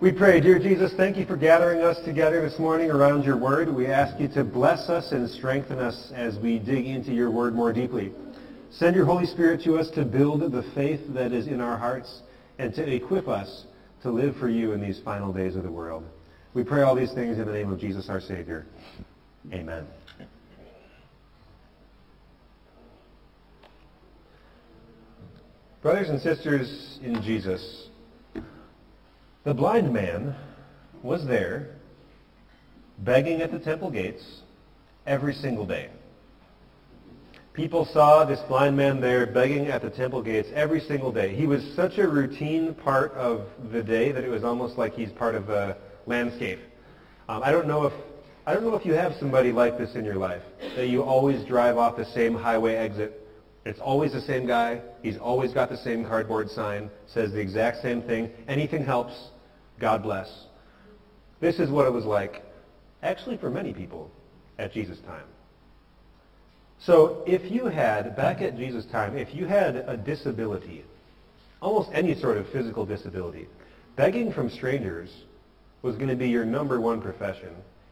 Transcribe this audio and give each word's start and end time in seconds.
We 0.00 0.12
pray, 0.12 0.38
dear 0.38 0.60
Jesus, 0.60 0.92
thank 0.92 1.16
you 1.16 1.26
for 1.26 1.36
gathering 1.36 1.82
us 1.82 1.98
together 2.04 2.40
this 2.40 2.56
morning 2.60 2.88
around 2.88 3.24
your 3.24 3.36
word. 3.36 3.68
We 3.68 3.88
ask 3.88 4.20
you 4.20 4.28
to 4.28 4.44
bless 4.44 4.88
us 4.88 5.10
and 5.10 5.28
strengthen 5.28 5.80
us 5.80 6.12
as 6.14 6.38
we 6.38 6.60
dig 6.60 6.86
into 6.86 7.10
your 7.12 7.32
word 7.32 7.52
more 7.52 7.72
deeply. 7.72 8.12
Send 8.70 8.94
your 8.94 9.06
Holy 9.06 9.26
Spirit 9.26 9.60
to 9.64 9.76
us 9.76 9.90
to 9.90 10.04
build 10.04 10.52
the 10.52 10.62
faith 10.72 11.00
that 11.14 11.32
is 11.32 11.48
in 11.48 11.60
our 11.60 11.76
hearts 11.76 12.22
and 12.60 12.72
to 12.74 12.88
equip 12.88 13.26
us 13.26 13.64
to 14.02 14.10
live 14.12 14.36
for 14.36 14.48
you 14.48 14.70
in 14.70 14.80
these 14.80 15.00
final 15.00 15.32
days 15.32 15.56
of 15.56 15.64
the 15.64 15.70
world. 15.70 16.04
We 16.54 16.62
pray 16.62 16.82
all 16.82 16.94
these 16.94 17.12
things 17.12 17.36
in 17.36 17.46
the 17.46 17.52
name 17.52 17.72
of 17.72 17.80
Jesus 17.80 18.08
our 18.08 18.20
Savior. 18.20 18.66
Amen. 19.52 19.84
Brothers 25.82 26.08
and 26.08 26.20
sisters 26.20 27.00
in 27.02 27.20
Jesus, 27.20 27.87
the 29.48 29.54
blind 29.54 29.90
man 29.90 30.34
was 31.02 31.26
there 31.26 31.70
begging 32.98 33.40
at 33.40 33.50
the 33.50 33.58
temple 33.58 33.90
gates 33.90 34.42
every 35.06 35.32
single 35.32 35.64
day. 35.64 35.88
People 37.54 37.86
saw 37.86 38.26
this 38.26 38.40
blind 38.40 38.76
man 38.76 39.00
there 39.00 39.26
begging 39.26 39.68
at 39.68 39.80
the 39.80 39.88
temple 39.88 40.20
gates 40.20 40.50
every 40.54 40.80
single 40.80 41.10
day. 41.10 41.34
He 41.34 41.46
was 41.46 41.64
such 41.74 41.96
a 41.96 42.06
routine 42.06 42.74
part 42.74 43.12
of 43.12 43.46
the 43.72 43.82
day 43.82 44.12
that 44.12 44.22
it 44.22 44.28
was 44.28 44.44
almost 44.44 44.76
like 44.76 44.92
he's 44.92 45.12
part 45.12 45.34
of 45.34 45.46
the 45.46 45.78
landscape. 46.04 46.58
Um, 47.30 47.42
I 47.42 47.50
don't 47.50 47.66
know 47.66 47.86
if 47.86 47.94
I 48.46 48.52
don't 48.52 48.64
know 48.64 48.74
if 48.74 48.84
you 48.84 48.92
have 48.92 49.14
somebody 49.18 49.50
like 49.50 49.78
this 49.78 49.94
in 49.94 50.04
your 50.04 50.16
life 50.16 50.42
that 50.76 50.88
you 50.88 51.02
always 51.02 51.42
drive 51.46 51.78
off 51.78 51.96
the 51.96 52.04
same 52.04 52.34
highway 52.34 52.74
exit 52.74 53.28
it's 53.68 53.80
always 53.80 54.12
the 54.12 54.20
same 54.22 54.46
guy. 54.46 54.80
He's 55.02 55.18
always 55.18 55.52
got 55.52 55.68
the 55.68 55.76
same 55.76 56.02
cardboard 56.02 56.50
sign, 56.50 56.90
says 57.06 57.32
the 57.32 57.40
exact 57.40 57.82
same 57.82 58.00
thing. 58.00 58.30
Anything 58.48 58.82
helps. 58.82 59.28
God 59.78 60.02
bless. 60.02 60.46
This 61.40 61.58
is 61.58 61.70
what 61.70 61.86
it 61.86 61.92
was 61.92 62.04
like, 62.04 62.42
actually 63.02 63.36
for 63.36 63.50
many 63.50 63.72
people 63.72 64.10
at 64.58 64.72
Jesus' 64.72 64.98
time. 65.00 65.24
So 66.80 67.22
if 67.26 67.50
you 67.50 67.66
had, 67.66 68.16
back 68.16 68.40
at 68.40 68.56
Jesus' 68.56 68.86
time, 68.86 69.16
if 69.16 69.34
you 69.34 69.46
had 69.46 69.76
a 69.76 69.96
disability, 69.96 70.84
almost 71.60 71.90
any 71.92 72.14
sort 72.14 72.36
of 72.36 72.48
physical 72.50 72.86
disability, 72.86 73.48
begging 73.96 74.32
from 74.32 74.50
strangers 74.50 75.10
was 75.82 75.96
going 75.96 76.08
to 76.08 76.16
be 76.16 76.28
your 76.28 76.44
number 76.44 76.80
one 76.80 77.00
profession. 77.00 77.50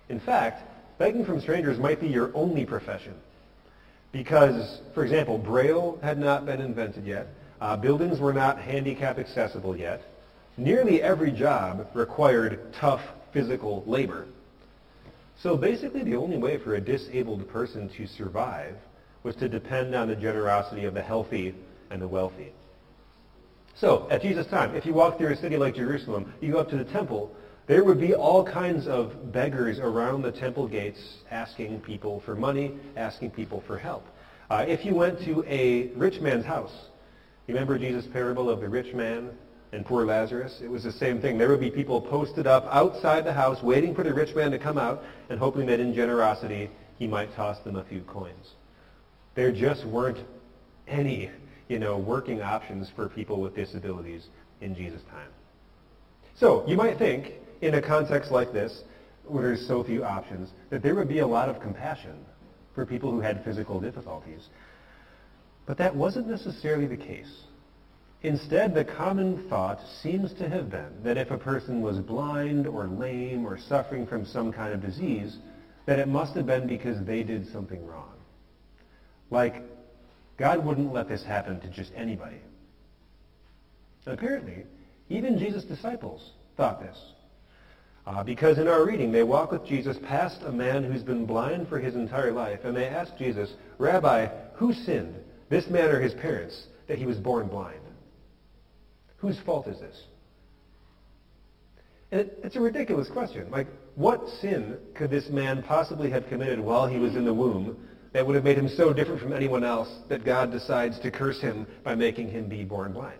In 0.09 0.21
fact, 0.21 0.63
begging 0.99 1.25
from 1.25 1.41
strangers 1.41 1.79
might 1.79 2.01
be 2.01 2.09
your 2.09 2.31
only 2.35 2.65
profession 2.65 3.15
because, 4.13 4.81
for 4.95 5.05
example, 5.05 5.37
Braille 5.37 5.99
had 6.03 6.19
not 6.19 6.47
been 6.47 6.61
invented 6.61 7.07
yet. 7.07 7.29
Uh, 7.61 7.77
buildings 7.77 8.19
were 8.19 8.33
not 8.33 8.59
handicap 8.59 9.19
accessible 9.19 9.77
yet. 9.77 10.03
Nearly 10.57 11.03
every 11.03 11.33
job 11.33 11.89
required 11.93 12.73
tough 12.73 13.03
physical 13.33 13.85
labor. 13.87 14.27
So 15.39 15.57
basically 15.57 16.03
the 16.03 16.17
only 16.17 16.39
way 16.39 16.57
for 16.57 16.75
a 16.75 16.81
disabled 16.81 17.49
person 17.49 17.91
to 17.91 18.07
survive 18.07 18.77
was 19.23 19.37
to 19.37 19.49
depend 19.49 19.95
on 19.95 20.09
the 20.09 20.17
generosity 20.17 20.85
of 20.85 20.95
the 20.95 21.03
healthy 21.03 21.55
and 21.91 22.01
the 22.01 22.09
wealthy. 22.09 22.53
So 23.75 24.09
at 24.11 24.23
Jesus' 24.23 24.47
time, 24.47 24.75
if 24.75 24.87
you 24.87 24.95
walk 24.95 25.19
through 25.19 25.33
a 25.33 25.37
city 25.37 25.59
like 25.59 25.75
Jerusalem, 25.75 26.33
you 26.41 26.53
go 26.53 26.61
up 26.61 26.71
to 26.71 26.79
the 26.79 26.85
temple, 26.85 27.35
there 27.67 27.85
would 27.85 28.01
be 28.01 28.15
all 28.15 28.43
kinds 28.43 28.87
of 28.87 29.33
beggars 29.33 29.79
around 29.79 30.23
the 30.23 30.33
temple 30.33 30.67
gates 30.67 31.19
asking 31.31 31.81
people 31.81 32.21
for 32.21 32.35
money, 32.35 32.73
asking 32.97 33.33
people 33.33 33.63
for 33.67 33.77
help. 33.77 34.07
Uh, 34.49 34.65
if 34.67 34.85
you 34.87 34.95
went 34.95 35.21
to 35.25 35.45
a 35.47 35.89
rich 35.89 36.21
man's 36.21 36.47
house, 36.47 36.73
remember 37.47 37.77
Jesus' 37.77 38.07
parable 38.07 38.49
of 38.49 38.61
the 38.61 38.69
rich 38.69 38.95
man 38.95 39.31
and 39.77 39.85
poor 39.85 40.07
Lazarus? 40.07 40.61
It 40.63 40.71
was 40.71 40.83
the 40.83 40.91
same 40.91 41.21
thing. 41.21 41.37
There 41.37 41.51
would 41.51 41.61
be 41.61 41.71
people 41.71 42.01
posted 42.01 42.47
up 42.47 42.67
outside 42.71 43.27
the 43.27 43.33
house 43.35 43.63
waiting 43.63 43.95
for 43.95 44.03
the 44.03 44.15
rich 44.15 44.35
man 44.35 44.51
to 44.53 44.59
come 44.59 44.79
out 44.79 45.05
and 45.29 45.39
hoping 45.39 45.67
that 45.67 45.81
in 45.81 45.93
generosity 45.93 46.71
he 46.99 47.07
might 47.07 47.35
toss 47.37 47.59
them 47.61 47.77
a 47.77 47.85
few 47.85 48.01
coins. 48.01 48.53
There 49.35 49.53
just 49.53 49.85
weren't 49.85 50.17
any, 50.89 51.31
you 51.69 51.79
know, 51.79 51.99
working 51.99 52.41
options 52.41 52.89
for 52.97 53.11
people 53.11 53.43
with 53.43 53.55
disabilities 53.55 54.29
in 54.63 54.75
Jesus' 54.75 55.03
time. 55.11 55.29
So 56.37 56.67
you 56.67 56.79
might 56.79 56.97
think, 56.97 57.35
in 57.61 57.75
a 57.75 57.83
context 57.83 58.31
like 58.31 58.55
this, 58.55 58.83
where 59.25 59.43
there's 59.43 59.67
so 59.67 59.85
few 59.85 60.05
options, 60.05 60.53
that 60.71 60.83
there 60.83 60.95
would 60.95 61.09
be 61.09 61.19
a 61.19 61.27
lot 61.27 61.51
of 61.51 61.61
compassion 61.61 62.25
for 62.75 62.87
people 62.87 63.11
who 63.11 63.21
had 63.21 63.45
physical 63.45 63.79
difficulties. 63.79 64.49
But 65.67 65.77
that 65.77 65.95
wasn't 65.95 66.29
necessarily 66.29 66.87
the 66.87 66.97
case. 66.97 67.43
Instead, 68.27 68.75
the 68.75 68.85
common 68.85 69.49
thought 69.49 69.79
seems 70.03 70.33
to 70.33 70.49
have 70.49 70.69
been 70.69 70.91
that 71.05 71.17
if 71.17 71.31
a 71.31 71.39
person 71.39 71.81
was 71.81 72.01
blind 72.01 72.67
or 72.67 72.89
lame 72.89 73.47
or 73.47 73.57
suffering 73.57 74.05
from 74.05 74.27
some 74.27 74.53
kind 74.53 74.75
of 74.75 74.83
disease, 74.83 75.39
that 75.85 76.01
it 76.01 76.09
must 76.09 76.35
have 76.35 76.45
been 76.45 76.67
because 76.67 77.01
they 77.05 77.23
did 77.23 77.47
something 77.53 77.87
wrong. 77.87 78.15
Like, 79.31 79.63
God 80.39 80.65
wouldn't 80.65 80.93
let 80.93 81.09
this 81.09 81.23
happen 81.23 81.61
to 81.61 81.69
just 81.69 81.93
anybody. 81.95 82.41
apparently, 84.09 84.65
even 85.09 85.39
Jesus' 85.39 85.63
disciples 85.63 86.33
thought 86.57 86.81
this. 86.81 86.99
Uh, 88.09 88.25
because 88.25 88.59
in 88.59 88.67
our 88.67 88.85
reading, 88.85 89.13
they 89.13 89.23
walk 89.23 89.53
with 89.53 89.65
Jesus 89.65 89.99
past 90.03 90.43
a 90.43 90.51
man 90.51 90.83
who's 90.83 91.05
been 91.05 91.27
blind 91.27 91.69
for 91.69 91.79
his 91.79 91.95
entire 91.95 92.33
life, 92.33 92.65
and 92.65 92.77
they 92.77 92.87
ask 92.87 93.17
Jesus, 93.17 93.53
Rabbi, 93.79 94.27
who 94.55 94.73
sinned, 94.73 95.15
this 95.49 95.71
man 95.71 95.91
or 95.91 96.01
his 96.01 96.15
parents, 96.15 96.67
that 96.89 96.99
he 96.99 97.07
was 97.07 97.19
born 97.19 97.47
blind? 97.47 97.86
Whose 99.19 99.39
fault 99.41 99.67
is 99.67 99.79
this? 99.81 100.05
And 102.13 102.21
it, 102.21 102.39
it's 102.45 102.57
a 102.57 102.61
ridiculous 102.61 103.09
question. 103.09 103.51
Like, 103.51 103.67
what 103.95 104.29
sin 104.41 104.77
could 104.95 105.11
this 105.11 105.29
man 105.29 105.63
possibly 105.63 106.11
have 106.11 106.29
committed 106.29 106.61
while 106.61 106.87
he 106.87 106.99
was 106.99 107.17
in 107.17 107.25
the 107.25 107.35
womb 107.35 107.77
that 108.13 108.27
would 108.27 108.35
have 108.35 108.45
made 108.45 108.59
him 108.59 108.69
so 108.69 108.93
different 108.93 109.21
from 109.21 109.33
anyone 109.33 109.65
else 109.65 109.89
that 110.09 110.25
God 110.25 110.53
decides 110.53 110.99
to 111.01 111.11
curse 111.11 111.41
him 111.41 111.67
by 111.83 111.95
making 111.95 112.31
him 112.31 112.49
be 112.49 112.65
born 112.65 112.93
blind? 112.93 113.19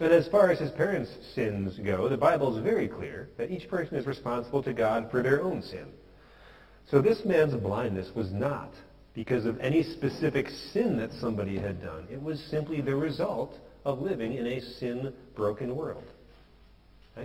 And 0.00 0.12
as 0.12 0.26
far 0.28 0.50
as 0.50 0.58
his 0.58 0.70
parents' 0.70 1.10
sins 1.34 1.78
go, 1.78 2.08
the 2.08 2.16
Bible 2.16 2.56
is 2.56 2.62
very 2.64 2.88
clear 2.88 3.28
that 3.36 3.50
each 3.50 3.68
person 3.68 3.96
is 3.96 4.06
responsible 4.06 4.62
to 4.62 4.72
God 4.72 5.10
for 5.10 5.22
their 5.22 5.42
own 5.42 5.62
sin. 5.62 5.86
So 6.90 7.00
this 7.00 7.24
man's 7.24 7.54
blindness 7.54 8.10
was 8.14 8.32
not 8.32 8.72
because 9.14 9.44
of 9.44 9.60
any 9.60 9.82
specific 9.82 10.48
sin 10.72 10.96
that 10.96 11.12
somebody 11.12 11.58
had 11.58 11.82
done. 11.82 12.06
It 12.10 12.20
was 12.20 12.42
simply 12.50 12.80
the 12.80 12.96
result 12.96 13.54
of 13.84 14.00
living 14.00 14.34
in 14.34 14.46
a 14.46 14.60
sin-broken 14.60 15.74
world. 15.74 16.04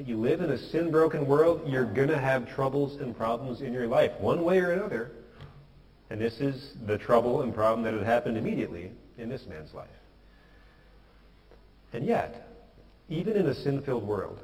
You 0.04 0.18
live 0.18 0.42
in 0.42 0.52
a 0.52 0.58
sin-broken 0.58 1.26
world, 1.26 1.62
you're 1.66 1.86
going 1.86 2.10
to 2.10 2.18
have 2.18 2.54
troubles 2.54 3.00
and 3.00 3.16
problems 3.16 3.62
in 3.62 3.74
your 3.74 3.88
life, 3.88 4.12
one 4.20 4.44
way 4.44 4.60
or 4.60 4.72
another. 4.72 5.12
And 6.10 6.20
this 6.20 6.40
is 6.40 6.74
the 6.86 6.98
trouble 6.98 7.42
and 7.42 7.54
problem 7.54 7.84
that 7.84 7.94
had 7.94 8.04
happened 8.04 8.38
immediately 8.38 8.92
in 9.18 9.30
this 9.30 9.46
man's 9.48 9.74
life. 9.74 9.88
And 11.94 12.06
yet, 12.06 12.48
even 13.10 13.38
in 13.38 13.48
a 13.48 13.56
sin-filled 13.56 14.06
world, 14.06 14.40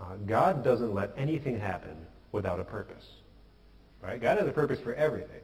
uh, 0.00 0.16
God 0.26 0.64
doesn't 0.64 0.94
let 0.94 1.12
anything 1.16 1.58
happen 1.58 1.96
without 2.32 2.58
a 2.58 2.64
purpose. 2.64 3.04
Right? 4.02 4.20
God 4.20 4.38
has 4.38 4.48
a 4.48 4.52
purpose 4.52 4.80
for 4.80 4.94
everything. 4.94 5.40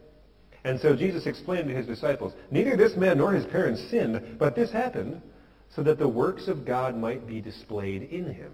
And 0.65 0.81
so 0.81 0.97
Jesus 0.97 1.27
explained 1.27 1.69
to 1.69 1.75
his 1.75 1.87
disciples, 1.87 2.33
neither 2.51 2.77
this 2.77 2.97
man 2.97 3.19
nor 3.19 3.33
his 3.33 3.45
parents 3.47 3.83
sinned, 3.91 4.39
but 4.39 4.57
this 4.57 4.71
happened 4.73 5.21
so 5.75 5.83
that 5.83 5.99
the 5.99 6.09
works 6.09 6.49
of 6.49 6.65
God 6.65 6.97
might 6.97 7.27
be 7.27 7.41
displayed 7.41 8.03
in 8.05 8.33
him. 8.33 8.53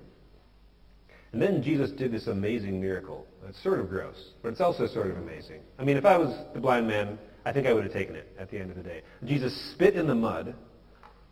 And 1.32 1.40
then 1.40 1.62
Jesus 1.62 1.90
did 1.90 2.10
this 2.10 2.26
amazing 2.26 2.80
miracle. 2.80 3.26
It's 3.48 3.62
sort 3.62 3.78
of 3.78 3.88
gross, 3.88 4.32
but 4.42 4.48
it's 4.48 4.60
also 4.60 4.86
sort 4.86 5.10
of 5.10 5.16
amazing. 5.18 5.60
I 5.78 5.84
mean, 5.84 5.96
if 5.96 6.04
I 6.04 6.16
was 6.16 6.34
the 6.54 6.60
blind 6.60 6.88
man, 6.88 7.18
I 7.44 7.52
think 7.52 7.66
I 7.66 7.72
would 7.72 7.84
have 7.84 7.92
taken 7.92 8.16
it 8.16 8.34
at 8.38 8.50
the 8.50 8.58
end 8.58 8.70
of 8.70 8.76
the 8.76 8.82
day. 8.82 9.02
Jesus 9.24 9.54
spit 9.72 9.94
in 9.94 10.06
the 10.06 10.14
mud, 10.14 10.48
and 10.48 10.56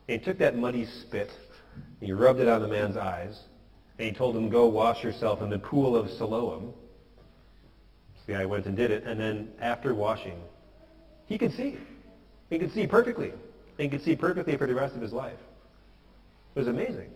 he 0.06 0.18
took 0.18 0.38
that 0.38 0.56
muddy 0.56 0.86
spit 0.86 1.30
and 1.74 2.06
he 2.06 2.12
rubbed 2.12 2.40
it 2.40 2.48
on 2.48 2.60
the 2.60 2.68
man's 2.68 2.96
eyes, 2.96 3.38
and 3.98 4.08
he 4.08 4.12
told 4.12 4.36
him, 4.36 4.48
go 4.48 4.66
wash 4.66 5.02
yourself 5.02 5.42
in 5.42 5.50
the 5.50 5.58
pool 5.58 5.96
of 5.96 6.10
Siloam. 6.10 6.72
So 8.14 8.22
the 8.26 8.32
guy 8.34 8.46
went 8.46 8.66
and 8.66 8.76
did 8.76 8.90
it, 8.90 9.04
and 9.04 9.18
then 9.18 9.52
after 9.60 9.94
washing, 9.94 10.40
he 11.26 11.38
could 11.38 11.52
see. 11.52 11.78
He 12.50 12.58
could 12.58 12.72
see 12.72 12.86
perfectly. 12.86 13.32
He 13.76 13.88
could 13.88 14.02
see 14.02 14.16
perfectly 14.16 14.56
for 14.56 14.66
the 14.66 14.74
rest 14.74 14.94
of 14.94 15.02
his 15.02 15.12
life. 15.12 15.38
Was 16.58 16.66
amazing. 16.66 17.10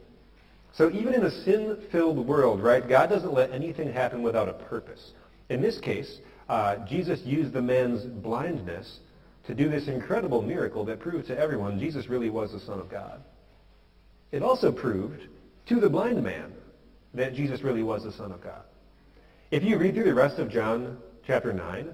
So 0.73 0.89
even 0.93 1.15
in 1.15 1.25
a 1.25 1.31
sin-filled 1.31 2.29
world, 2.29 2.63
right, 2.63 2.89
God 2.89 3.09
doesn't 3.09 3.35
let 3.35 3.51
anything 3.51 3.93
happen 3.93 4.23
without 4.23 4.49
a 4.49 4.53
purpose. 4.53 5.15
In 5.49 5.61
this 5.61 5.81
case, 5.81 6.21
uh, 6.49 6.77
Jesus 6.87 7.21
used 7.25 7.53
the 7.53 7.61
man's 7.61 8.05
blindness 8.05 9.01
to 9.49 9.55
do 9.55 9.69
this 9.69 9.89
incredible 9.89 10.43
miracle 10.43 10.85
that 10.85 11.01
proved 11.01 11.27
to 11.27 11.37
everyone 11.37 11.81
Jesus 11.81 12.07
really 12.07 12.31
was 12.31 12.53
the 12.53 12.61
Son 12.61 12.79
of 12.79 12.89
God. 12.89 13.21
It 14.31 14.45
also 14.45 14.71
proved 14.71 15.27
to 15.67 15.81
the 15.81 15.91
blind 15.91 16.23
man 16.23 16.53
that 17.13 17.35
Jesus 17.35 17.63
really 17.63 17.83
was 17.83 18.05
the 18.05 18.13
Son 18.13 18.31
of 18.31 18.41
God. 18.41 18.63
If 19.51 19.65
you 19.65 19.77
read 19.77 19.95
through 19.95 20.05
the 20.05 20.15
rest 20.15 20.39
of 20.39 20.49
John 20.49 20.99
chapter 21.27 21.53
9, 21.53 21.93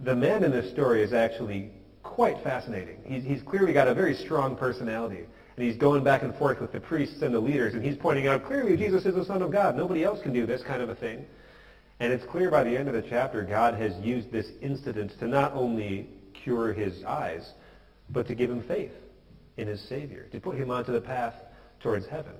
the 0.00 0.16
man 0.16 0.42
in 0.42 0.52
this 0.52 0.70
story 0.70 1.02
is 1.02 1.12
actually 1.12 1.70
quite 2.02 2.42
fascinating. 2.42 2.96
He's, 3.04 3.24
he's 3.24 3.42
clearly 3.42 3.74
got 3.74 3.88
a 3.88 3.94
very 3.94 4.14
strong 4.14 4.56
personality. 4.56 5.26
And 5.58 5.66
he's 5.66 5.76
going 5.76 6.04
back 6.04 6.22
and 6.22 6.32
forth 6.36 6.60
with 6.60 6.70
the 6.70 6.78
priests 6.78 7.20
and 7.20 7.34
the 7.34 7.40
leaders, 7.40 7.74
and 7.74 7.84
he's 7.84 7.96
pointing 7.96 8.28
out, 8.28 8.44
clearly 8.44 8.76
Jesus 8.76 9.04
is 9.04 9.16
the 9.16 9.24
Son 9.24 9.42
of 9.42 9.50
God. 9.50 9.76
Nobody 9.76 10.04
else 10.04 10.22
can 10.22 10.32
do 10.32 10.46
this 10.46 10.62
kind 10.62 10.80
of 10.80 10.88
a 10.88 10.94
thing. 10.94 11.26
And 11.98 12.12
it's 12.12 12.24
clear 12.24 12.48
by 12.48 12.62
the 12.62 12.78
end 12.78 12.86
of 12.86 12.94
the 12.94 13.02
chapter, 13.02 13.42
God 13.42 13.74
has 13.74 13.92
used 13.98 14.30
this 14.30 14.52
incident 14.62 15.18
to 15.18 15.26
not 15.26 15.52
only 15.54 16.10
cure 16.32 16.72
his 16.72 17.02
eyes, 17.02 17.54
but 18.08 18.28
to 18.28 18.36
give 18.36 18.48
him 18.48 18.62
faith 18.68 18.92
in 19.56 19.66
his 19.66 19.80
Savior, 19.80 20.28
to 20.30 20.38
put 20.38 20.56
him 20.56 20.70
onto 20.70 20.92
the 20.92 21.00
path 21.00 21.34
towards 21.80 22.06
heaven. 22.06 22.34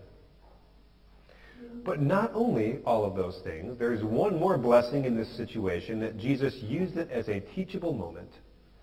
But 1.85 2.01
not 2.01 2.31
only 2.35 2.79
all 2.87 3.05
of 3.05 3.17
those 3.17 3.41
things, 3.43 3.77
there 3.81 3.93
is 3.93 4.05
one 4.05 4.39
more 4.39 4.57
blessing 4.57 5.07
in 5.07 5.17
this 5.17 5.37
situation 5.37 5.99
that 5.99 6.19
Jesus 6.19 6.55
used 6.63 6.97
it 6.97 7.11
as 7.11 7.29
a 7.29 7.41
teachable 7.41 7.95
moment 7.95 8.31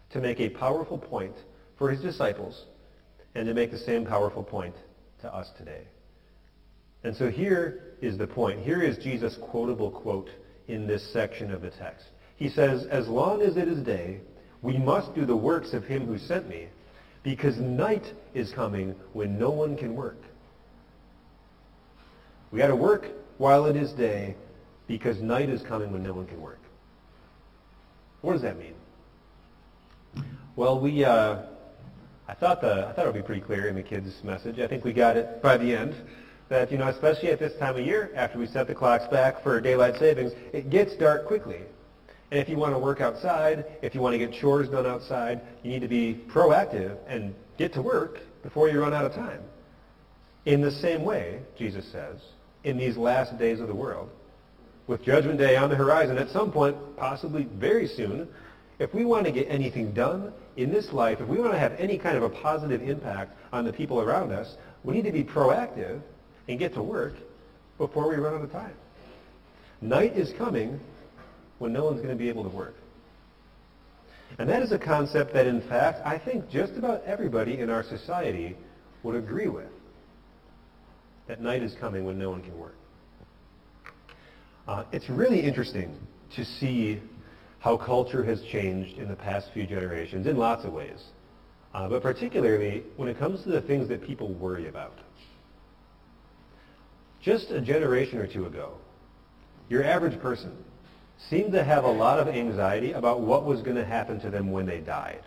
to 0.09 0.19
make 0.19 0.41
a 0.41 0.49
powerful 0.49 0.97
point 0.97 1.35
for 1.77 1.89
his 1.89 2.01
disciples 2.01 2.65
and 3.35 3.45
to 3.47 3.53
make 3.53 3.71
the 3.71 3.77
same 3.77 4.05
powerful 4.05 4.43
point 4.43 4.75
to 5.21 5.33
us 5.33 5.51
today. 5.57 5.83
And 7.03 7.15
so 7.15 7.29
here 7.29 7.95
is 8.01 8.17
the 8.17 8.25
point. 8.25 8.61
Here 8.61 8.81
is 8.81 8.97
Jesus' 8.97 9.37
quotable 9.51 9.91
quote 9.91 10.29
in 10.67 10.87
this 10.87 11.13
section 11.13 11.51
of 11.51 11.61
the 11.61 11.69
text. 11.69 12.07
He 12.37 12.49
says, 12.49 12.85
As 12.87 13.07
long 13.07 13.41
as 13.41 13.57
it 13.57 13.67
is 13.67 13.83
day, 13.83 14.21
we 14.61 14.77
must 14.77 15.13
do 15.13 15.25
the 15.25 15.35
works 15.35 15.73
of 15.73 15.83
him 15.83 16.07
who 16.07 16.17
sent 16.17 16.49
me, 16.49 16.67
because 17.23 17.57
night 17.57 18.13
is 18.33 18.51
coming 18.51 18.95
when 19.13 19.37
no 19.37 19.51
one 19.51 19.77
can 19.77 19.95
work. 19.95 20.17
We 22.51 22.59
got 22.59 22.67
to 22.67 22.75
work 22.75 23.07
while 23.37 23.65
it 23.65 23.75
is 23.75 23.91
day, 23.91 24.35
because 24.87 25.21
night 25.21 25.49
is 25.49 25.61
coming 25.61 25.91
when 25.91 26.03
no 26.03 26.13
one 26.13 26.25
can 26.25 26.41
work. 26.41 26.59
What 28.21 28.33
does 28.33 28.41
that 28.41 28.57
mean? 28.57 28.73
Well, 30.55 30.79
we, 30.79 31.03
uh, 31.03 31.43
I 32.27 32.33
thought 32.33 32.61
the, 32.61 32.87
I 32.87 32.93
thought 32.93 33.05
it 33.05 33.13
would 33.13 33.21
be 33.21 33.21
pretty 33.21 33.41
clear 33.41 33.67
in 33.67 33.75
the 33.75 33.83
kids' 33.83 34.23
message. 34.23 34.59
I 34.59 34.67
think 34.67 34.83
we 34.83 34.93
got 34.93 35.15
it 35.17 35.41
by 35.41 35.57
the 35.57 35.75
end. 35.75 35.95
That, 36.49 36.71
you 36.71 36.77
know, 36.77 36.87
especially 36.87 37.29
at 37.29 37.39
this 37.39 37.57
time 37.57 37.75
of 37.75 37.85
year, 37.85 38.11
after 38.15 38.37
we 38.37 38.45
set 38.45 38.67
the 38.67 38.75
clocks 38.75 39.07
back 39.07 39.41
for 39.41 39.59
daylight 39.59 39.97
savings, 39.97 40.31
it 40.53 40.69
gets 40.69 40.95
dark 40.95 41.25
quickly. 41.25 41.61
And 42.31 42.39
if 42.39 42.49
you 42.49 42.57
want 42.57 42.73
to 42.73 42.79
work 42.79 43.01
outside, 43.01 43.65
if 43.81 43.95
you 43.95 44.01
want 44.01 44.13
to 44.13 44.19
get 44.19 44.31
chores 44.31 44.69
done 44.69 44.85
outside, 44.85 45.41
you 45.63 45.71
need 45.71 45.81
to 45.81 45.87
be 45.87 46.21
proactive 46.27 46.97
and 47.07 47.33
get 47.57 47.73
to 47.73 47.81
work 47.81 48.19
before 48.43 48.69
you 48.69 48.79
run 48.81 48.93
out 48.93 49.05
of 49.05 49.13
time. 49.13 49.41
In 50.45 50.61
the 50.61 50.71
same 50.71 51.03
way, 51.03 51.39
Jesus 51.57 51.87
says, 51.91 52.19
in 52.63 52.77
these 52.77 52.97
last 52.97 53.37
days 53.39 53.59
of 53.59 53.67
the 53.67 53.75
world, 53.75 54.09
with 54.87 55.03
Judgment 55.03 55.39
Day 55.39 55.55
on 55.55 55.69
the 55.69 55.75
horizon 55.75 56.17
at 56.17 56.29
some 56.29 56.51
point, 56.51 56.77
possibly 56.95 57.45
very 57.45 57.87
soon, 57.87 58.27
if 58.79 58.93
we 58.93 59.05
want 59.05 59.25
to 59.25 59.31
get 59.31 59.47
anything 59.49 59.93
done 59.93 60.33
in 60.57 60.71
this 60.71 60.91
life, 60.91 61.19
if 61.21 61.27
we 61.27 61.39
want 61.39 61.53
to 61.53 61.59
have 61.59 61.73
any 61.73 61.97
kind 61.97 62.17
of 62.17 62.23
a 62.23 62.29
positive 62.29 62.81
impact 62.81 63.31
on 63.51 63.65
the 63.65 63.71
people 63.71 64.01
around 64.01 64.31
us, 64.31 64.55
we 64.83 64.93
need 64.93 65.05
to 65.05 65.11
be 65.11 65.23
proactive 65.23 66.01
and 66.47 66.59
get 66.59 66.73
to 66.73 66.83
work 66.83 67.13
before 67.77 68.09
we 68.09 68.15
run 68.15 68.35
out 68.35 68.41
of 68.41 68.51
time. 68.51 68.73
Night 69.81 70.17
is 70.17 70.33
coming 70.37 70.79
when 71.59 71.71
no 71.71 71.85
one's 71.85 71.97
going 71.97 72.09
to 72.09 72.21
be 72.21 72.29
able 72.29 72.43
to 72.43 72.49
work. 72.49 72.75
And 74.37 74.49
that 74.49 74.61
is 74.61 74.71
a 74.71 74.79
concept 74.79 75.33
that, 75.33 75.47
in 75.47 75.61
fact, 75.61 76.05
I 76.05 76.17
think 76.17 76.49
just 76.49 76.73
about 76.73 77.03
everybody 77.03 77.59
in 77.59 77.69
our 77.69 77.83
society 77.83 78.57
would 79.03 79.15
agree 79.15 79.47
with. 79.47 79.69
That 81.27 81.41
night 81.41 81.63
is 81.63 81.75
coming 81.75 82.05
when 82.05 82.17
no 82.17 82.29
one 82.29 82.41
can 82.41 82.57
work. 82.57 82.75
Uh, 84.67 84.83
it's 84.91 85.09
really 85.09 85.41
interesting 85.41 85.95
to 86.35 86.43
see 86.43 87.01
how 87.65 87.75
culture 87.75 88.23
has 88.23 88.43
changed 88.43 88.99
in 88.99 89.07
the 89.07 89.15
past 89.15 89.49
few 89.51 89.65
generations 89.65 90.27
in 90.27 90.37
lots 90.37 90.63
of 90.65 90.71
ways. 90.71 91.03
Uh, 91.73 91.89
but 91.89 92.03
particularly 92.03 92.83
when 92.95 93.09
it 93.09 93.17
comes 93.17 93.41
to 93.41 93.49
the 93.49 93.59
things 93.59 93.87
that 93.89 94.05
people 94.05 94.31
worry 94.35 94.67
about. 94.67 94.99
Just 97.19 97.49
a 97.49 97.59
generation 97.59 98.19
or 98.19 98.27
two 98.27 98.45
ago, 98.45 98.73
your 99.67 99.83
average 99.83 100.21
person 100.21 100.55
seemed 101.17 101.53
to 101.53 101.63
have 101.63 101.85
a 101.85 101.91
lot 101.91 102.19
of 102.19 102.27
anxiety 102.27 102.91
about 102.91 103.21
what 103.21 103.45
was 103.45 103.63
going 103.63 103.77
to 103.77 103.85
happen 103.85 104.19
to 104.19 104.29
them 104.29 104.51
when 104.51 104.67
they 104.67 104.79
died. 104.79 105.23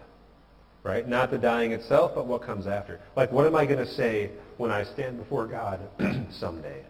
Right? 0.84 1.08
Not 1.08 1.32
the 1.32 1.38
dying 1.38 1.72
itself, 1.72 2.12
but 2.14 2.28
what 2.28 2.42
comes 2.42 2.68
after. 2.68 3.00
Like, 3.16 3.32
what 3.32 3.48
am 3.48 3.56
I 3.56 3.66
going 3.66 3.84
to 3.84 3.94
say 3.94 4.30
when 4.58 4.70
I 4.70 4.84
stand 4.84 5.18
before 5.18 5.48
God 5.48 5.80
someday? 6.30 6.84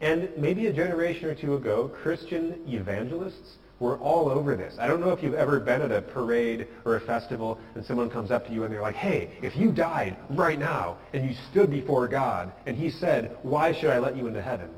And 0.00 0.28
maybe 0.36 0.66
a 0.66 0.72
generation 0.72 1.26
or 1.26 1.36
two 1.36 1.54
ago, 1.54 1.88
Christian 2.02 2.64
evangelists 2.66 3.58
were 3.84 3.98
all 3.98 4.28
over 4.28 4.56
this. 4.56 4.74
I 4.80 4.86
don't 4.88 5.00
know 5.00 5.10
if 5.10 5.22
you've 5.22 5.34
ever 5.34 5.60
been 5.60 5.82
at 5.82 5.92
a 5.92 6.00
parade 6.00 6.66
or 6.84 6.96
a 6.96 7.00
festival 7.00 7.58
and 7.74 7.84
someone 7.84 8.08
comes 8.08 8.30
up 8.30 8.46
to 8.46 8.52
you 8.52 8.64
and 8.64 8.72
they're 8.72 8.82
like, 8.82 8.96
hey, 8.96 9.38
if 9.42 9.54
you 9.56 9.70
died 9.70 10.16
right 10.30 10.58
now 10.58 10.96
and 11.12 11.28
you 11.28 11.36
stood 11.50 11.70
before 11.70 12.08
God 12.08 12.52
and 12.66 12.76
he 12.76 12.90
said, 12.90 13.36
why 13.42 13.72
should 13.72 13.90
I 13.90 13.98
let 13.98 14.16
you 14.16 14.26
into 14.26 14.42
heaven? 14.42 14.70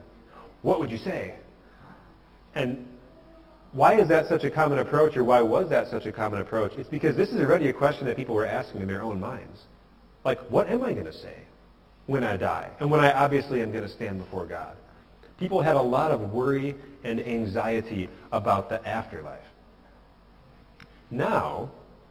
What 0.62 0.80
would 0.80 0.90
you 0.90 0.98
say? 0.98 1.36
And 2.54 2.86
why 3.72 4.00
is 4.00 4.08
that 4.08 4.26
such 4.26 4.44
a 4.44 4.50
common 4.50 4.78
approach 4.78 5.16
or 5.16 5.22
why 5.24 5.40
was 5.40 5.70
that 5.70 5.88
such 5.88 6.06
a 6.06 6.12
common 6.12 6.40
approach? 6.40 6.72
It's 6.76 6.88
because 6.88 7.16
this 7.16 7.28
is 7.28 7.40
already 7.40 7.68
a 7.68 7.72
question 7.72 8.06
that 8.06 8.16
people 8.16 8.34
were 8.34 8.46
asking 8.46 8.80
in 8.80 8.88
their 8.88 9.02
own 9.02 9.20
minds. 9.20 9.62
Like, 10.24 10.40
what 10.50 10.68
am 10.68 10.82
I 10.82 10.92
going 10.92 11.06
to 11.06 11.12
say 11.12 11.36
when 12.06 12.24
I 12.24 12.36
die? 12.36 12.70
And 12.80 12.90
when 12.90 13.00
I 13.00 13.12
obviously 13.12 13.62
am 13.62 13.70
going 13.70 13.84
to 13.84 13.90
stand 13.90 14.18
before 14.18 14.46
God? 14.46 14.76
People 15.38 15.60
had 15.60 15.76
a 15.76 15.82
lot 15.82 16.10
of 16.10 16.32
worry 16.32 16.74
and 17.04 17.20
anxiety 17.20 18.08
about 18.32 18.68
the 18.68 18.86
afterlife. 18.86 19.40
Now, 21.10 21.70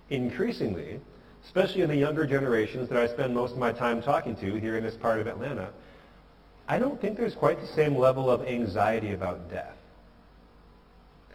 increasingly, 0.10 1.00
especially 1.46 1.82
in 1.82 1.90
the 1.90 1.96
younger 1.96 2.26
generations 2.26 2.90
that 2.90 2.98
I 2.98 3.08
spend 3.08 3.34
most 3.34 3.54
of 3.54 3.58
my 3.58 3.72
time 3.72 4.02
talking 4.02 4.36
to 4.38 4.56
here 4.56 4.78
in 4.78 4.84
this 4.84 4.96
part 4.96 5.20
of 5.20 5.28
Atlanta, 5.28 5.70
I 6.68 6.80
don't 6.80 7.00
think 7.00 7.18
there's 7.18 7.36
quite 7.36 7.60
the 7.60 7.68
same 7.68 7.96
level 7.96 8.30
of 8.30 8.42
anxiety 8.48 9.14
about 9.14 9.50
death. 9.52 9.78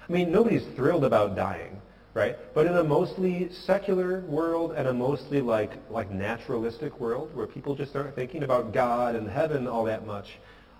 I 0.08 0.12
mean, 0.12 0.32
nobody's 0.32 0.64
thrilled 0.74 1.04
about 1.04 1.36
dying, 1.36 1.80
right? 2.14 2.36
But 2.54 2.66
in 2.66 2.76
a 2.76 2.82
mostly 2.82 3.52
secular 3.52 4.20
world 4.22 4.72
and 4.72 4.88
a 4.88 4.92
mostly 4.92 5.40
like, 5.40 5.70
like 5.88 6.10
naturalistic 6.10 6.98
world 6.98 7.34
where 7.34 7.46
people 7.46 7.76
just 7.76 7.94
aren't 7.94 8.16
thinking 8.16 8.42
about 8.42 8.72
God 8.72 9.14
and 9.14 9.28
heaven 9.28 9.68
all 9.68 9.84
that 9.84 10.04
much, 10.04 10.38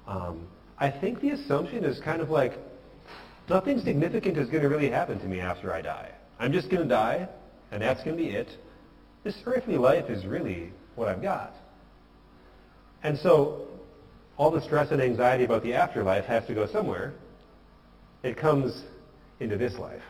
um, 0.09 0.49
I 0.81 0.91
think 0.91 1.21
the 1.21 1.31
assumption 1.31 1.85
is 1.85 2.01
kind 2.01 2.23
of 2.23 2.31
like, 2.31 2.55
nothing 3.49 3.81
significant 3.81 4.39
is 4.39 4.49
going 4.49 4.63
to 4.63 4.69
really 4.69 4.91
happen 4.91 5.21
to 5.21 5.27
me 5.27 5.41
after 5.41 5.73
I 5.73 5.83
die. 5.83 6.11
I'm 6.39 6.53
just 6.53 6.71
going 6.71 6.83
to 6.83 6.89
die, 6.89 7.29
and 7.71 7.83
that's 7.83 8.03
going 8.03 8.17
to 8.17 8.23
be 8.23 8.31
it. 8.31 8.49
This 9.23 9.37
earthly 9.45 9.77
life 9.77 10.09
is 10.09 10.25
really 10.25 10.73
what 10.97 11.07
I've 11.09 11.21
got. 11.21 11.55
And 13.03 13.19
so 13.19 13.67
all 14.39 14.51
the 14.51 14.63
stress 14.63 14.91
and 14.91 15.03
anxiety 15.03 15.45
about 15.45 15.63
the 15.63 15.75
afterlife 15.75 16.25
has 16.25 16.47
to 16.47 16.55
go 16.55 16.67
somewhere. 16.67 17.13
It 18.23 18.39
comes 18.39 18.83
into 19.39 19.59
this 19.59 19.79
life. 19.79 20.03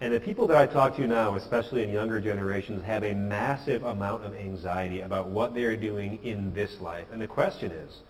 And 0.00 0.12
the 0.12 0.20
people 0.20 0.46
that 0.48 0.56
I 0.56 0.66
talk 0.66 0.96
to 0.96 1.06
now, 1.06 1.36
especially 1.36 1.82
in 1.84 1.90
younger 1.90 2.20
generations, 2.20 2.84
have 2.84 3.04
a 3.04 3.14
massive 3.14 3.84
amount 3.84 4.24
of 4.24 4.34
anxiety 4.34 5.00
about 5.02 5.28
what 5.28 5.54
they're 5.54 5.76
doing 5.76 6.18
in 6.24 6.52
this 6.52 6.80
life. 6.80 7.06
And 7.12 7.22
the 7.22 7.28
question 7.28 7.70
is, 7.70 8.00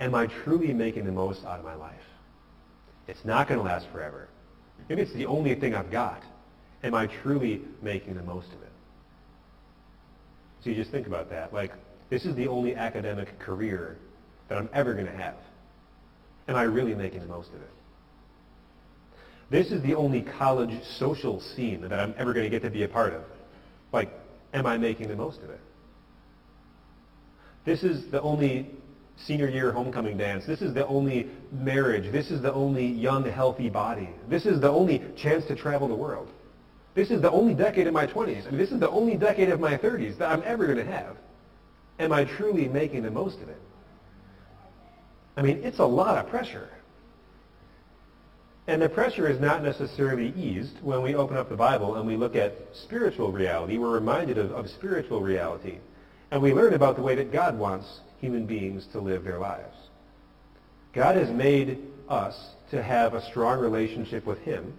am 0.00 0.14
I 0.14 0.26
truly 0.26 0.72
making 0.72 1.04
the 1.04 1.12
most 1.12 1.44
out 1.44 1.58
of 1.58 1.64
my 1.64 1.74
life? 1.74 1.94
It's 3.06 3.24
not 3.24 3.48
going 3.48 3.58
to 3.58 3.64
last 3.64 3.86
forever. 3.92 4.28
Maybe 4.88 5.02
it's 5.02 5.12
the 5.12 5.26
only 5.26 5.54
thing 5.54 5.74
I've 5.74 5.90
got. 5.90 6.22
Am 6.82 6.94
I 6.94 7.06
truly 7.06 7.62
making 7.82 8.14
the 8.14 8.22
most 8.22 8.48
of 8.48 8.62
it? 8.62 8.72
So 10.62 10.70
you 10.70 10.76
just 10.76 10.90
think 10.90 11.06
about 11.06 11.30
that. 11.30 11.52
Like, 11.52 11.72
this 12.10 12.24
is 12.24 12.34
the 12.36 12.48
only 12.48 12.74
academic 12.74 13.38
career 13.38 13.96
that 14.48 14.58
I'm 14.58 14.68
ever 14.72 14.94
going 14.94 15.06
to 15.06 15.16
have. 15.16 15.36
Am 16.46 16.56
I 16.56 16.62
really 16.62 16.94
making 16.94 17.20
the 17.20 17.26
most 17.26 17.48
of 17.48 17.60
it? 17.60 17.70
This 19.50 19.70
is 19.70 19.82
the 19.82 19.94
only 19.94 20.22
college 20.22 20.82
social 20.98 21.40
scene 21.40 21.80
that 21.82 21.92
I'm 21.92 22.14
ever 22.18 22.32
going 22.32 22.44
to 22.44 22.50
get 22.50 22.62
to 22.62 22.70
be 22.70 22.82
a 22.82 22.88
part 22.88 23.14
of. 23.14 23.22
Like, 23.92 24.10
am 24.52 24.66
I 24.66 24.76
making 24.76 25.08
the 25.08 25.16
most 25.16 25.40
of 25.42 25.50
it? 25.50 25.60
This 27.64 27.82
is 27.82 28.10
the 28.10 28.20
only 28.20 28.70
senior 29.24 29.48
year 29.48 29.72
homecoming 29.72 30.16
dance. 30.16 30.46
This 30.46 30.62
is 30.62 30.74
the 30.74 30.86
only 30.86 31.28
marriage. 31.52 32.10
This 32.12 32.30
is 32.30 32.40
the 32.40 32.52
only 32.52 32.86
young, 32.86 33.24
healthy 33.24 33.68
body. 33.68 34.08
This 34.28 34.46
is 34.46 34.60
the 34.60 34.70
only 34.70 35.02
chance 35.16 35.44
to 35.46 35.56
travel 35.56 35.88
the 35.88 35.94
world. 35.94 36.28
This 36.94 37.10
is 37.10 37.20
the 37.20 37.30
only 37.30 37.54
decade 37.54 37.86
of 37.86 37.94
my 37.94 38.06
20s. 38.06 38.46
I 38.46 38.50
mean, 38.50 38.58
this 38.58 38.72
is 38.72 38.80
the 38.80 38.90
only 38.90 39.16
decade 39.16 39.50
of 39.50 39.60
my 39.60 39.76
30s 39.76 40.18
that 40.18 40.30
I'm 40.30 40.42
ever 40.44 40.66
going 40.66 40.78
to 40.78 40.84
have. 40.84 41.16
Am 41.98 42.12
I 42.12 42.24
truly 42.24 42.68
making 42.68 43.02
the 43.02 43.10
most 43.10 43.40
of 43.40 43.48
it? 43.48 43.60
I 45.36 45.42
mean, 45.42 45.62
it's 45.62 45.78
a 45.78 45.84
lot 45.84 46.18
of 46.18 46.28
pressure. 46.30 46.68
And 48.66 48.82
the 48.82 48.88
pressure 48.88 49.28
is 49.28 49.40
not 49.40 49.62
necessarily 49.62 50.32
eased 50.36 50.82
when 50.82 51.02
we 51.02 51.14
open 51.14 51.36
up 51.36 51.48
the 51.48 51.56
Bible 51.56 51.96
and 51.96 52.06
we 52.06 52.16
look 52.16 52.36
at 52.36 52.54
spiritual 52.74 53.32
reality. 53.32 53.78
We're 53.78 53.94
reminded 53.94 54.36
of, 54.36 54.52
of 54.52 54.68
spiritual 54.68 55.22
reality. 55.22 55.78
And 56.30 56.42
we 56.42 56.52
learn 56.52 56.74
about 56.74 56.96
the 56.96 57.02
way 57.02 57.14
that 57.14 57.32
God 57.32 57.58
wants 57.58 58.00
human 58.20 58.46
beings 58.46 58.86
to 58.92 59.00
live 59.00 59.24
their 59.24 59.38
lives. 59.38 59.76
God 60.92 61.16
has 61.16 61.30
made 61.30 61.78
us 62.08 62.50
to 62.70 62.82
have 62.82 63.14
a 63.14 63.22
strong 63.30 63.60
relationship 63.60 64.26
with 64.26 64.38
him 64.40 64.74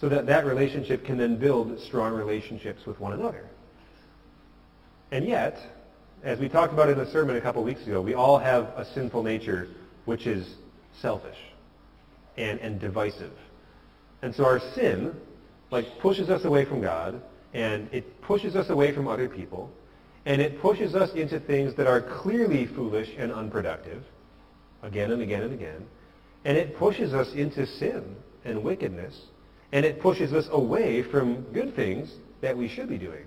so 0.00 0.08
that 0.08 0.26
that 0.26 0.44
relationship 0.44 1.04
can 1.04 1.18
then 1.18 1.36
build 1.36 1.78
strong 1.80 2.14
relationships 2.14 2.86
with 2.86 2.98
one 2.98 3.12
another. 3.12 3.46
And 5.10 5.26
yet, 5.26 5.58
as 6.24 6.38
we 6.38 6.48
talked 6.48 6.72
about 6.72 6.88
in 6.88 6.98
the 6.98 7.10
sermon 7.10 7.36
a 7.36 7.40
couple 7.40 7.62
weeks 7.62 7.86
ago, 7.86 8.00
we 8.00 8.14
all 8.14 8.38
have 8.38 8.64
a 8.76 8.84
sinful 8.94 9.22
nature 9.22 9.68
which 10.04 10.26
is 10.26 10.56
selfish 11.00 11.36
and, 12.36 12.58
and 12.60 12.80
divisive. 12.80 13.32
And 14.22 14.34
so 14.34 14.44
our 14.44 14.60
sin, 14.74 15.14
like, 15.70 15.98
pushes 16.00 16.30
us 16.30 16.44
away 16.44 16.64
from 16.64 16.80
God, 16.80 17.20
and 17.52 17.88
it 17.92 18.22
pushes 18.22 18.56
us 18.56 18.70
away 18.70 18.92
from 18.92 19.06
other 19.08 19.28
people, 19.28 19.70
and 20.24 20.40
it 20.40 20.60
pushes 20.60 20.94
us 20.94 21.12
into 21.14 21.40
things 21.40 21.74
that 21.76 21.86
are 21.86 22.00
clearly 22.00 22.66
foolish 22.66 23.10
and 23.18 23.32
unproductive, 23.32 24.02
again 24.82 25.10
and 25.10 25.22
again 25.22 25.42
and 25.42 25.52
again, 25.52 25.86
and 26.44 26.56
it 26.56 26.76
pushes 26.76 27.14
us 27.14 27.32
into 27.34 27.66
sin 27.66 28.16
and 28.44 28.62
wickedness, 28.62 29.22
and 29.72 29.84
it 29.84 30.00
pushes 30.00 30.32
us 30.32 30.48
away 30.50 31.02
from 31.02 31.42
good 31.52 31.74
things 31.74 32.12
that 32.40 32.56
we 32.56 32.68
should 32.68 32.88
be 32.88 32.98
doing. 32.98 33.24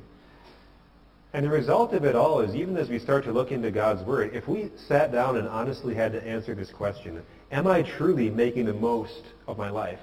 And 1.33 1.45
the 1.45 1.49
result 1.49 1.91
of 1.91 2.05
it 2.05 2.15
all 2.15 2.39
is 2.39 2.55
even 2.55 2.77
as 2.77 2.87
we 2.87 2.97
start 2.97 3.25
to 3.25 3.33
look 3.33 3.51
into 3.51 3.69
God's 3.69 4.03
Word, 4.03 4.33
if 4.33 4.47
we 4.47 4.71
sat 4.87 5.11
down 5.11 5.35
and 5.35 5.49
honestly 5.49 5.93
had 5.93 6.13
to 6.13 6.25
answer 6.25 6.55
this 6.55 6.71
question, 6.71 7.21
am 7.51 7.67
I 7.67 7.81
truly 7.81 8.29
making 8.29 8.65
the 8.65 8.73
most 8.73 9.21
of 9.45 9.57
my 9.57 9.69
life? 9.69 9.99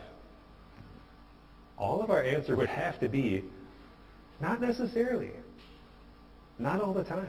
All 1.79 2.03
of 2.03 2.11
our 2.11 2.23
answer 2.23 2.55
would 2.55 2.69
have 2.69 3.01
to 3.01 3.09
be, 3.09 3.45
not 4.41 4.61
necessarily. 4.61 5.31
Not 6.63 6.81
all 6.81 6.93
the 6.93 7.03
time. 7.03 7.29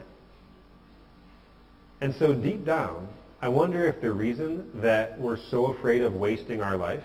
And 2.00 2.14
so 2.14 2.34
deep 2.34 2.64
down, 2.64 3.08
I 3.42 3.48
wonder 3.48 3.84
if 3.84 4.00
the 4.00 4.12
reason 4.12 4.70
that 4.80 5.18
we're 5.18 5.36
so 5.36 5.66
afraid 5.66 6.02
of 6.02 6.14
wasting 6.14 6.62
our 6.62 6.76
life 6.76 7.02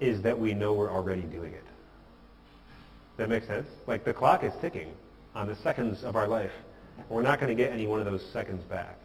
is 0.00 0.20
that 0.22 0.38
we 0.38 0.52
know 0.52 0.72
we're 0.72 0.90
already 0.90 1.22
doing 1.22 1.52
it. 1.52 1.62
That 3.18 3.28
makes 3.28 3.46
sense? 3.46 3.68
Like 3.86 4.04
the 4.04 4.12
clock 4.12 4.42
is 4.42 4.52
ticking 4.60 4.92
on 5.34 5.46
the 5.46 5.54
seconds 5.56 6.02
of 6.02 6.16
our 6.16 6.26
life. 6.26 6.50
We're 7.08 7.22
not 7.22 7.38
going 7.38 7.56
to 7.56 7.62
get 7.62 7.72
any 7.72 7.86
one 7.86 8.00
of 8.00 8.06
those 8.06 8.24
seconds 8.32 8.64
back. 8.64 8.98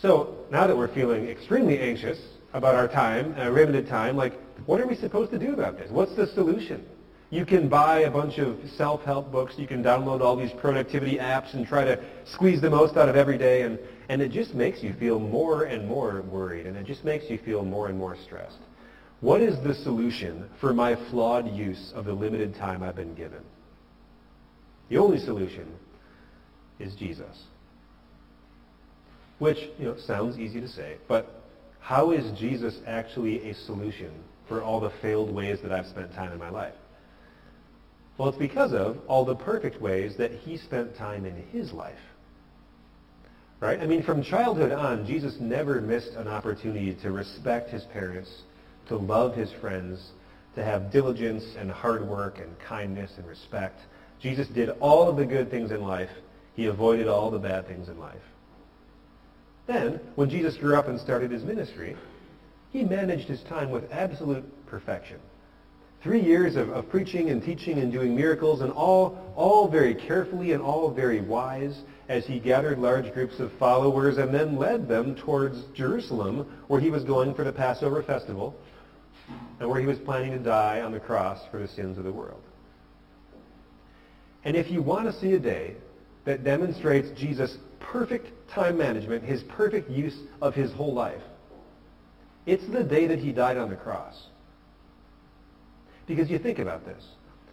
So 0.00 0.34
now 0.50 0.66
that 0.66 0.76
we're 0.76 0.92
feeling 0.92 1.28
extremely 1.28 1.78
anxious 1.78 2.18
about 2.54 2.74
our 2.74 2.88
time, 2.88 3.34
uh, 3.38 3.50
limited 3.50 3.86
time, 3.86 4.16
like 4.16 4.32
what 4.64 4.80
are 4.80 4.86
we 4.86 4.96
supposed 4.96 5.30
to 5.32 5.38
do 5.38 5.52
about 5.52 5.76
this? 5.76 5.90
What's 5.90 6.14
the 6.16 6.26
solution? 6.26 6.86
You 7.32 7.46
can 7.46 7.66
buy 7.66 8.00
a 8.00 8.10
bunch 8.10 8.36
of 8.36 8.58
self-help 8.76 9.32
books. 9.32 9.54
You 9.56 9.66
can 9.66 9.82
download 9.82 10.20
all 10.20 10.36
these 10.36 10.52
productivity 10.52 11.16
apps 11.16 11.54
and 11.54 11.66
try 11.66 11.82
to 11.82 11.98
squeeze 12.26 12.60
the 12.60 12.68
most 12.68 12.98
out 12.98 13.08
of 13.08 13.16
every 13.16 13.38
day. 13.38 13.62
And, 13.62 13.78
and 14.10 14.20
it 14.20 14.30
just 14.30 14.52
makes 14.54 14.82
you 14.82 14.92
feel 14.92 15.18
more 15.18 15.64
and 15.64 15.88
more 15.88 16.20
worried. 16.20 16.66
And 16.66 16.76
it 16.76 16.84
just 16.84 17.06
makes 17.06 17.30
you 17.30 17.38
feel 17.38 17.64
more 17.64 17.88
and 17.88 17.96
more 17.96 18.18
stressed. 18.22 18.58
What 19.20 19.40
is 19.40 19.58
the 19.64 19.74
solution 19.74 20.46
for 20.60 20.74
my 20.74 20.94
flawed 21.08 21.48
use 21.56 21.94
of 21.94 22.04
the 22.04 22.12
limited 22.12 22.54
time 22.54 22.82
I've 22.82 22.96
been 22.96 23.14
given? 23.14 23.40
The 24.90 24.98
only 24.98 25.18
solution 25.18 25.72
is 26.80 26.94
Jesus. 26.96 27.44
Which, 29.38 29.70
you 29.78 29.86
know, 29.86 29.96
sounds 29.96 30.38
easy 30.38 30.60
to 30.60 30.68
say, 30.68 30.98
but 31.08 31.42
how 31.80 32.10
is 32.10 32.38
Jesus 32.38 32.80
actually 32.86 33.48
a 33.48 33.54
solution 33.54 34.12
for 34.48 34.62
all 34.62 34.80
the 34.80 34.92
failed 35.00 35.34
ways 35.34 35.60
that 35.62 35.72
I've 35.72 35.86
spent 35.86 36.12
time 36.12 36.30
in 36.30 36.38
my 36.38 36.50
life? 36.50 36.74
Well, 38.18 38.28
it's 38.28 38.38
because 38.38 38.72
of 38.72 38.98
all 39.08 39.24
the 39.24 39.34
perfect 39.34 39.80
ways 39.80 40.16
that 40.18 40.32
he 40.32 40.56
spent 40.56 40.96
time 40.96 41.24
in 41.24 41.36
his 41.50 41.72
life. 41.72 41.98
Right? 43.60 43.80
I 43.80 43.86
mean, 43.86 44.02
from 44.02 44.22
childhood 44.22 44.72
on, 44.72 45.06
Jesus 45.06 45.36
never 45.40 45.80
missed 45.80 46.12
an 46.14 46.28
opportunity 46.28 46.96
to 47.02 47.12
respect 47.12 47.70
his 47.70 47.84
parents, 47.84 48.42
to 48.88 48.96
love 48.96 49.36
his 49.36 49.52
friends, 49.60 50.10
to 50.56 50.64
have 50.64 50.90
diligence 50.90 51.44
and 51.56 51.70
hard 51.70 52.06
work 52.06 52.38
and 52.38 52.58
kindness 52.58 53.12
and 53.16 53.26
respect. 53.26 53.78
Jesus 54.20 54.48
did 54.48 54.70
all 54.80 55.08
of 55.08 55.16
the 55.16 55.24
good 55.24 55.50
things 55.50 55.70
in 55.70 55.82
life. 55.82 56.10
He 56.54 56.66
avoided 56.66 57.08
all 57.08 57.30
the 57.30 57.38
bad 57.38 57.66
things 57.66 57.88
in 57.88 57.98
life. 57.98 58.20
Then, 59.66 60.00
when 60.16 60.28
Jesus 60.28 60.56
grew 60.56 60.76
up 60.76 60.88
and 60.88 61.00
started 61.00 61.30
his 61.30 61.44
ministry, 61.44 61.96
he 62.72 62.82
managed 62.82 63.28
his 63.28 63.42
time 63.44 63.70
with 63.70 63.90
absolute 63.92 64.44
perfection. 64.66 65.18
Three 66.02 66.20
years 66.20 66.56
of, 66.56 66.70
of 66.70 66.88
preaching 66.88 67.30
and 67.30 67.40
teaching 67.42 67.78
and 67.78 67.92
doing 67.92 68.16
miracles, 68.16 68.60
and 68.60 68.72
all, 68.72 69.32
all 69.36 69.68
very 69.68 69.94
carefully 69.94 70.52
and 70.52 70.60
all 70.60 70.90
very 70.90 71.20
wise 71.20 71.82
as 72.08 72.26
he 72.26 72.40
gathered 72.40 72.78
large 72.78 73.12
groups 73.14 73.38
of 73.38 73.52
followers 73.52 74.18
and 74.18 74.34
then 74.34 74.56
led 74.56 74.88
them 74.88 75.14
towards 75.14 75.62
Jerusalem, 75.74 76.60
where 76.66 76.80
he 76.80 76.90
was 76.90 77.04
going 77.04 77.34
for 77.34 77.44
the 77.44 77.52
Passover 77.52 78.02
festival, 78.02 78.54
and 79.60 79.68
where 79.68 79.80
he 79.80 79.86
was 79.86 79.98
planning 80.00 80.32
to 80.32 80.38
die 80.38 80.80
on 80.80 80.90
the 80.90 80.98
cross 80.98 81.40
for 81.52 81.58
the 81.58 81.68
sins 81.68 81.96
of 81.98 82.04
the 82.04 82.12
world. 82.12 82.42
And 84.44 84.56
if 84.56 84.70
you 84.72 84.82
want 84.82 85.06
to 85.06 85.12
see 85.20 85.34
a 85.34 85.38
day 85.38 85.76
that 86.24 86.42
demonstrates 86.42 87.16
Jesus' 87.16 87.58
perfect 87.78 88.26
time 88.50 88.76
management, 88.76 89.22
his 89.22 89.44
perfect 89.44 89.88
use 89.88 90.18
of 90.40 90.54
his 90.54 90.72
whole 90.72 90.92
life, 90.92 91.22
it's 92.44 92.66
the 92.66 92.82
day 92.82 93.06
that 93.06 93.20
he 93.20 93.30
died 93.30 93.56
on 93.56 93.70
the 93.70 93.76
cross. 93.76 94.26
Because 96.06 96.30
you 96.30 96.38
think 96.38 96.58
about 96.58 96.84
this. 96.84 97.04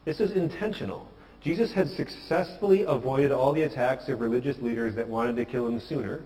This 0.05 0.19
is 0.19 0.31
intentional. 0.31 1.07
Jesus 1.41 1.71
had 1.71 1.87
successfully 1.89 2.83
avoided 2.83 3.31
all 3.31 3.53
the 3.53 3.63
attacks 3.63 4.09
of 4.09 4.19
religious 4.19 4.57
leaders 4.59 4.95
that 4.95 5.07
wanted 5.07 5.35
to 5.37 5.45
kill 5.45 5.67
him 5.67 5.79
sooner. 5.79 6.21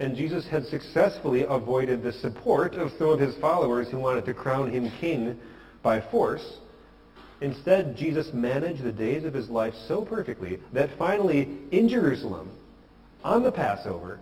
And 0.00 0.16
Jesus 0.16 0.46
had 0.46 0.66
successfully 0.66 1.44
avoided 1.44 2.02
the 2.02 2.12
support 2.12 2.74
of 2.74 2.90
some 2.98 3.10
of 3.10 3.20
his 3.20 3.36
followers 3.36 3.88
who 3.88 3.98
wanted 3.98 4.24
to 4.26 4.34
crown 4.34 4.70
him 4.70 4.90
king 5.00 5.38
by 5.82 6.00
force. 6.00 6.58
Instead, 7.40 7.96
Jesus 7.96 8.32
managed 8.32 8.82
the 8.82 8.92
days 8.92 9.24
of 9.24 9.34
his 9.34 9.48
life 9.48 9.74
so 9.88 10.02
perfectly 10.04 10.60
that 10.72 10.90
finally 10.98 11.58
in 11.70 11.88
Jerusalem, 11.88 12.50
on 13.24 13.42
the 13.42 13.52
Passover, 13.52 14.18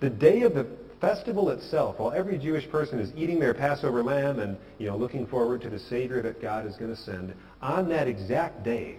the 0.00 0.10
day 0.10 0.42
of 0.42 0.54
the 0.54 0.66
festival 1.00 1.50
itself, 1.50 1.98
while 1.98 2.12
every 2.12 2.38
Jewish 2.38 2.68
person 2.68 2.98
is 2.98 3.12
eating 3.16 3.38
their 3.38 3.54
Passover 3.54 4.02
lamb 4.02 4.38
and 4.38 4.56
you 4.78 4.86
know 4.86 4.96
looking 4.96 5.26
forward 5.26 5.60
to 5.62 5.70
the 5.70 5.78
Savior 5.78 6.22
that 6.22 6.42
God 6.42 6.66
is 6.66 6.76
going 6.76 6.94
to 6.94 7.00
send, 7.00 7.34
on 7.62 7.88
that 7.88 8.08
exact 8.08 8.64
day, 8.64 8.98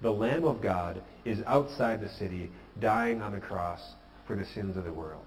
the 0.00 0.10
Lamb 0.12 0.44
of 0.44 0.60
God 0.60 1.02
is 1.24 1.42
outside 1.46 2.00
the 2.00 2.08
city, 2.08 2.50
dying 2.80 3.22
on 3.22 3.32
the 3.32 3.40
cross 3.40 3.80
for 4.26 4.36
the 4.36 4.44
sins 4.44 4.76
of 4.76 4.84
the 4.84 4.92
world. 4.92 5.24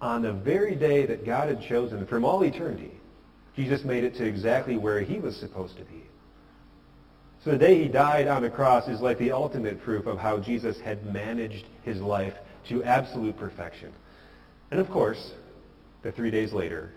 On 0.00 0.22
the 0.22 0.32
very 0.32 0.74
day 0.74 1.06
that 1.06 1.26
God 1.26 1.48
had 1.48 1.62
chosen 1.62 2.06
from 2.06 2.24
all 2.24 2.42
eternity, 2.44 2.92
Jesus 3.56 3.84
made 3.84 4.04
it 4.04 4.14
to 4.16 4.24
exactly 4.24 4.76
where 4.76 5.00
he 5.00 5.18
was 5.18 5.36
supposed 5.36 5.76
to 5.76 5.84
be. 5.84 6.02
So 7.44 7.50
the 7.50 7.58
day 7.58 7.82
he 7.82 7.88
died 7.88 8.26
on 8.26 8.42
the 8.42 8.50
cross 8.50 8.88
is 8.88 9.00
like 9.00 9.18
the 9.18 9.32
ultimate 9.32 9.82
proof 9.82 10.06
of 10.06 10.18
how 10.18 10.38
Jesus 10.38 10.80
had 10.80 11.04
managed 11.12 11.66
his 11.82 12.00
life 12.00 12.34
to 12.68 12.82
absolute 12.84 13.36
perfection. 13.36 13.92
And 14.70 14.80
of 14.80 14.90
course, 14.90 15.32
the 16.02 16.12
three 16.12 16.30
days 16.30 16.52
later, 16.52 16.92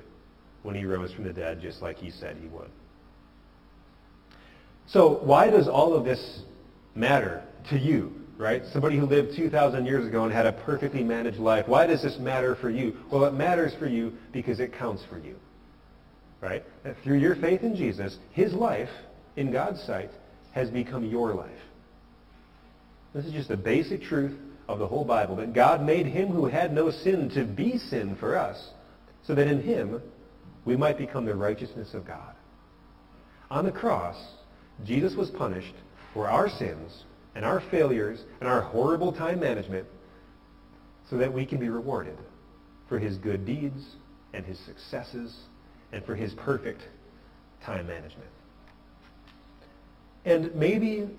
when 0.64 0.76
he 0.76 0.86
rose 0.86 1.14
from 1.14 1.24
the 1.24 1.34
dead, 1.34 1.62
just 1.62 1.82
like 1.82 1.98
he 1.98 2.12
said 2.12 2.38
he 2.42 2.48
would. 2.48 2.70
So 4.88 5.20
why 5.24 5.50
does 5.50 5.68
all 5.68 5.94
of 5.94 6.06
this 6.06 6.42
matter 6.96 7.44
to 7.70 7.78
you, 7.78 8.14
right? 8.38 8.64
Somebody 8.72 8.98
who 8.98 9.06
lived 9.06 9.36
2,000 9.36 9.86
years 9.86 10.08
ago 10.08 10.24
and 10.24 10.34
had 10.34 10.46
a 10.46 10.54
perfectly 10.54 11.04
managed 11.04 11.38
life. 11.38 11.68
Why 11.68 11.86
does 11.86 12.02
this 12.02 12.18
matter 12.18 12.56
for 12.56 12.70
you? 12.70 12.98
Well, 13.12 13.26
it 13.26 13.34
matters 13.34 13.74
for 13.78 13.88
you 13.88 14.14
because 14.32 14.60
it 14.60 14.74
counts 14.74 15.04
for 15.10 15.20
you, 15.20 15.36
right? 16.42 16.64
That 16.84 16.96
through 17.04 17.20
your 17.20 17.36
faith 17.36 17.64
in 17.64 17.76
Jesus, 17.76 18.18
his 18.32 18.54
life, 18.54 18.90
in 19.36 19.52
God's 19.52 19.82
sight, 19.84 20.10
has 20.54 20.70
become 20.70 21.06
your 21.06 21.34
life. 21.34 21.50
This 23.14 23.26
is 23.26 23.32
just 23.32 23.50
a 23.50 23.58
basic 23.58 24.02
truth 24.02 24.38
of 24.68 24.80
the 24.80 24.88
whole 24.88 25.06
Bible, 25.06 25.36
that 25.38 25.54
God 25.54 25.82
made 25.82 26.06
him 26.06 26.30
who 26.30 26.46
had 26.46 26.74
no 26.74 26.92
sin 26.92 27.30
to 27.32 27.46
be 27.46 27.78
sin 27.78 28.16
for 28.20 28.38
us, 28.38 28.72
so 29.24 29.34
that 29.36 29.48
in 29.48 29.62
him 29.62 30.02
we 30.66 30.76
might 30.76 30.98
become 30.98 31.26
the 31.26 31.36
righteousness 31.36 31.94
of 31.94 32.06
God. 32.06 32.36
On 33.50 33.64
the 33.64 33.72
cross, 33.72 34.18
Jesus 34.84 35.16
was 35.16 35.30
punished 35.30 35.74
for 36.14 36.28
our 36.30 36.50
sins 36.50 37.04
and 37.36 37.46
our 37.46 37.62
failures 37.72 38.20
and 38.40 38.50
our 38.50 38.62
horrible 38.62 39.14
time 39.14 39.40
management 39.40 39.88
so 41.10 41.18
that 41.18 41.32
we 41.32 41.46
can 41.46 41.60
be 41.60 41.70
rewarded 41.70 42.18
for 42.90 43.00
his 43.00 43.18
good 43.18 43.46
deeds 43.46 43.96
and 44.34 44.46
his 44.46 44.60
successes 44.66 45.36
and 45.92 46.04
for 46.06 46.16
his 46.16 46.34
perfect 46.34 46.82
time 47.64 47.88
management. 47.88 48.30
And 50.26 50.54
maybe 50.56 51.10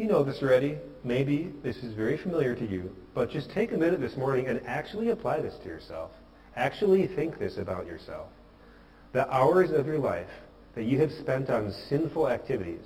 you 0.00 0.06
know 0.06 0.24
this 0.24 0.42
already. 0.42 0.78
Maybe 1.04 1.52
this 1.62 1.76
is 1.76 1.92
very 1.92 2.16
familiar 2.16 2.54
to 2.54 2.66
you. 2.66 2.96
But 3.14 3.30
just 3.30 3.50
take 3.50 3.72
a 3.72 3.76
minute 3.76 4.00
this 4.00 4.16
morning 4.16 4.46
and 4.46 4.66
actually 4.66 5.10
apply 5.10 5.40
this 5.40 5.54
to 5.62 5.68
yourself. 5.68 6.10
Actually 6.56 7.06
think 7.06 7.38
this 7.38 7.58
about 7.58 7.86
yourself. 7.86 8.28
The 9.12 9.30
hours 9.30 9.70
of 9.72 9.86
your 9.86 9.98
life 9.98 10.30
that 10.74 10.84
you 10.84 10.98
have 11.00 11.12
spent 11.12 11.50
on 11.50 11.72
sinful 11.90 12.28
activities 12.28 12.84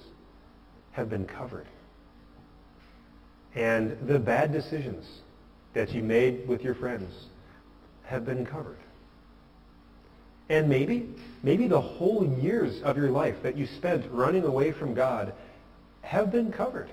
have 0.90 1.08
been 1.08 1.24
covered. 1.24 1.66
And 3.54 3.96
the 4.08 4.18
bad 4.18 4.52
decisions 4.52 5.06
that 5.72 5.92
you 5.92 6.02
made 6.02 6.48
with 6.48 6.62
your 6.62 6.74
friends 6.74 7.12
have 8.06 8.26
been 8.26 8.44
covered. 8.44 8.78
And 10.48 10.68
maybe, 10.68 11.08
maybe 11.44 11.68
the 11.68 11.80
whole 11.80 12.26
years 12.26 12.82
of 12.82 12.96
your 12.96 13.10
life 13.10 13.36
that 13.44 13.56
you 13.56 13.66
spent 13.66 14.04
running 14.10 14.42
away 14.42 14.72
from 14.72 14.94
God 14.94 15.32
have 16.02 16.32
been 16.32 16.50
covered. 16.50 16.90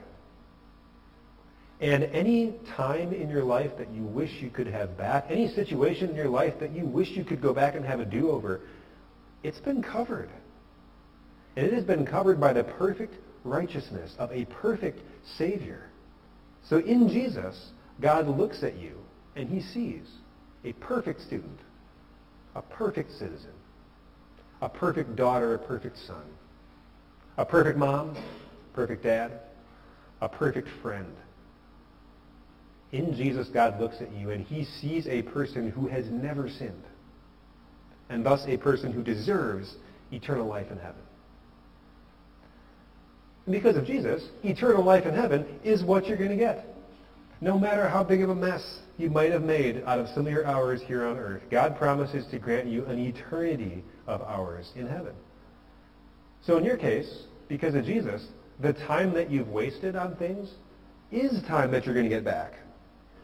And 1.82 2.04
any 2.04 2.60
time 2.78 3.12
in 3.12 3.28
your 3.28 3.44
life 3.44 3.72
that 3.80 3.92
you 3.92 4.04
wish 4.04 4.30
you 4.40 4.52
could 4.52 4.68
have 4.68 4.96
back, 4.98 5.26
any 5.30 5.48
situation 5.48 6.12
in 6.12 6.16
your 6.16 6.30
life 6.30 6.54
that 6.60 6.72
you 6.72 6.86
wish 6.86 7.10
you 7.10 7.26
could 7.26 7.42
go 7.42 7.56
back 7.56 7.76
and 7.76 7.84
have 7.84 8.00
a 8.00 8.06
do-over, 8.06 8.62
it's 9.42 9.60
been 9.60 9.82
covered. 9.82 10.30
And 11.56 11.66
it 11.66 11.74
has 11.74 11.84
been 11.84 12.06
covered 12.06 12.40
by 12.40 12.54
the 12.54 12.64
perfect 12.64 13.16
righteousness 13.44 14.14
of 14.20 14.32
a 14.32 14.46
perfect 14.46 15.00
Savior. 15.38 15.90
So 16.64 16.78
in 16.78 17.10
Jesus, 17.10 17.72
God 18.00 18.28
looks 18.28 18.62
at 18.62 18.78
you 18.78 18.98
and 19.36 19.50
he 19.50 19.60
sees 19.60 20.08
a 20.64 20.74
perfect 20.74 21.22
student, 21.22 21.60
a 22.54 22.62
perfect 22.62 23.12
citizen, 23.12 23.54
a 24.62 24.70
perfect 24.70 25.16
daughter, 25.16 25.56
a 25.56 25.60
perfect 25.60 25.98
son, 25.98 26.24
a 27.38 27.46
perfect 27.46 27.80
mom, 27.80 28.16
perfect 28.74 29.02
dad, 29.02 29.40
a 30.22 30.30
perfect 30.30 30.68
friend. 30.84 31.16
In 32.92 33.16
Jesus, 33.16 33.48
God 33.48 33.80
looks 33.80 34.02
at 34.02 34.12
you 34.12 34.32
and 34.32 34.46
he 34.46 34.66
sees 34.66 35.08
a 35.08 35.22
person 35.22 35.72
who 35.72 35.88
has 35.88 36.10
never 36.10 36.50
sinned, 36.50 36.84
and 38.10 38.26
thus 38.26 38.46
a 38.48 38.58
person 38.58 38.92
who 38.92 39.02
deserves 39.02 39.76
eternal 40.12 40.46
life 40.46 40.70
in 40.72 40.78
heaven. 40.78 41.02
Because 43.50 43.76
of 43.76 43.86
Jesus, 43.86 44.24
eternal 44.44 44.84
life 44.84 45.06
in 45.06 45.14
heaven 45.14 45.46
is 45.64 45.84
what 45.84 46.08
you're 46.08 46.18
going 46.18 46.30
to 46.30 46.36
get. 46.36 46.68
No 47.40 47.58
matter 47.58 47.90
how 47.90 48.04
big 48.04 48.22
of 48.22 48.30
a 48.30 48.36
mess 48.36 48.80
you 48.98 49.10
might 49.10 49.32
have 49.32 49.42
made 49.42 49.84
out 49.86 49.98
of 49.98 50.08
some 50.10 50.28
of 50.28 50.32
your 50.32 50.46
hours 50.46 50.82
here 50.82 51.08
on 51.08 51.18
earth, 51.18 51.42
God 51.50 51.76
promises 51.78 52.28
to 52.28 52.38
grant 52.38 52.68
you 52.68 52.86
an 52.86 53.00
eternity 53.00 53.84
of 54.06 54.22
hours 54.22 54.72
in 54.76 54.86
heaven. 54.86 55.14
So 56.44 56.58
in 56.58 56.64
your 56.64 56.78
case, 56.78 57.24
because 57.48 57.74
of 57.74 57.84
Jesus, 57.84 58.28
the 58.60 58.74
time 58.74 59.14
that 59.14 59.32
you've 59.32 59.50
wasted 59.50 59.96
on 59.96 60.16
things 60.18 60.52
is 61.12 61.42
time 61.44 61.72
that 61.72 61.86
you're 61.86 61.96
going 61.96 62.08
to 62.08 62.16
get 62.16 62.24
back. 62.24 62.54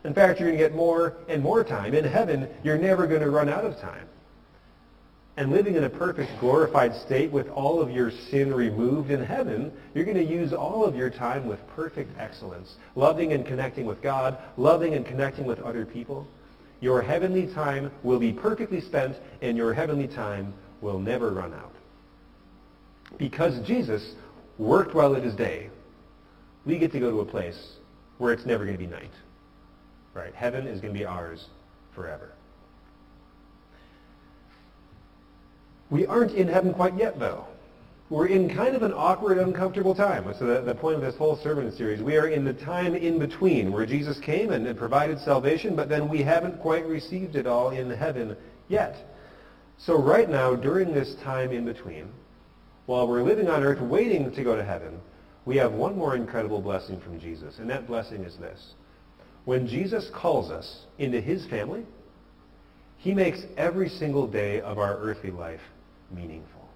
In 0.08 0.16
fact, 0.16 0.40
you're 0.40 0.50
going 0.50 0.58
to 0.58 0.64
get 0.64 0.76
more 0.76 1.18
and 1.28 1.44
more 1.44 1.64
time. 1.64 1.94
In 1.94 2.04
heaven, 2.04 2.50
you're 2.64 2.80
never 2.80 3.06
going 3.06 3.22
to 3.22 3.30
run 3.30 3.50
out 3.50 3.64
of 3.64 3.80
time 3.80 4.08
and 5.38 5.52
living 5.52 5.76
in 5.76 5.84
a 5.84 5.90
perfect 5.90 6.32
glorified 6.40 6.96
state 6.96 7.32
with 7.32 7.48
all 7.50 7.80
of 7.80 7.92
your 7.92 8.10
sin 8.10 8.52
removed 8.52 9.12
in 9.12 9.24
heaven, 9.24 9.72
you're 9.94 10.04
going 10.04 10.18
to 10.18 10.24
use 10.24 10.52
all 10.52 10.84
of 10.84 10.96
your 10.96 11.12
time 11.12 11.46
with 11.46 11.60
perfect 11.76 12.10
excellence, 12.20 12.76
loving 12.96 13.34
and 13.34 13.46
connecting 13.46 13.86
with 13.86 14.02
God, 14.02 14.40
loving 14.58 14.96
and 14.96 15.06
connecting 15.06 15.46
with 15.46 15.60
other 15.60 15.86
people. 15.86 16.28
Your 16.82 17.04
heavenly 17.04 17.54
time 17.54 17.92
will 18.02 18.20
be 18.20 18.34
perfectly 18.34 18.82
spent, 18.82 19.16
and 19.44 19.56
your 19.56 19.74
heavenly 19.74 20.08
time 20.08 20.54
will 20.82 21.00
never 21.00 21.32
run 21.32 21.54
out. 21.54 21.74
Because 23.20 23.60
Jesus 23.66 24.16
worked 24.58 24.96
while 24.96 25.14
it 25.14 25.24
is 25.24 25.36
day, 25.36 25.70
we 26.66 26.80
get 26.80 26.92
to 26.94 27.00
go 27.00 27.12
to 27.12 27.20
a 27.20 27.26
place 27.26 27.74
where 28.18 28.34
it's 28.34 28.46
never 28.46 28.66
going 28.66 28.78
to 28.78 28.84
be 28.84 28.90
night. 28.90 29.12
Right? 30.18 30.34
Heaven 30.34 30.66
is 30.66 30.82
going 30.82 30.94
to 30.94 31.00
be 31.00 31.06
ours 31.06 31.46
forever. 31.94 32.32
We 35.92 36.08
aren't 36.08 36.32
in 36.32 36.48
heaven 36.48 36.74
quite 36.74 36.96
yet, 36.98 37.20
though. 37.20 37.46
We're 38.10 38.26
in 38.26 38.50
kind 38.50 38.76
of 38.76 38.82
an 38.82 38.94
awkward, 38.94 39.38
uncomfortable 39.38 39.94
time. 39.94 40.34
So 40.40 40.48
the, 40.48 40.62
the 40.62 40.74
point 40.74 40.96
of 40.96 41.02
this 41.02 41.16
whole 41.16 41.36
sermon 41.36 41.72
series, 41.72 42.02
we 42.02 42.18
are 42.18 42.30
in 42.30 42.46
the 42.46 42.54
time 42.54 42.96
in 42.96 43.20
between 43.20 43.72
where 43.72 43.86
Jesus 43.86 44.20
came 44.20 44.52
and, 44.52 44.66
and 44.66 44.78
provided 44.78 45.20
salvation, 45.20 45.76
but 45.76 45.88
then 45.88 46.10
we 46.10 46.24
haven't 46.24 46.60
quite 46.62 46.88
received 46.88 47.36
it 47.36 47.46
all 47.46 47.70
in 47.70 47.90
heaven 47.92 48.36
yet. 48.70 48.96
So 49.78 50.02
right 50.02 50.28
now, 50.28 50.56
during 50.56 50.94
this 50.94 51.14
time 51.24 51.52
in 51.52 51.64
between, 51.64 52.08
while 52.88 53.08
we're 53.08 53.22
living 53.22 53.50
on 53.50 53.64
earth 53.64 53.82
waiting 53.82 54.32
to 54.32 54.44
go 54.44 54.56
to 54.56 54.64
heaven, 54.64 55.00
we 55.46 55.58
have 55.58 55.74
one 55.74 55.96
more 55.96 56.16
incredible 56.16 56.62
blessing 56.62 57.00
from 57.02 57.20
Jesus, 57.20 57.60
and 57.60 57.70
that 57.70 57.86
blessing 57.86 58.24
is 58.24 58.36
this. 58.38 58.74
When 59.48 59.66
Jesus 59.66 60.12
calls 60.14 60.52
us 60.52 60.82
into 61.00 61.22
his 61.22 61.46
family, 61.46 61.86
he 62.98 63.14
makes 63.14 63.40
every 63.56 63.88
single 63.88 64.28
day 64.28 64.60
of 64.60 64.78
our 64.78 64.98
earthly 64.98 65.32
life 65.32 65.62
meaningful. 66.12 66.68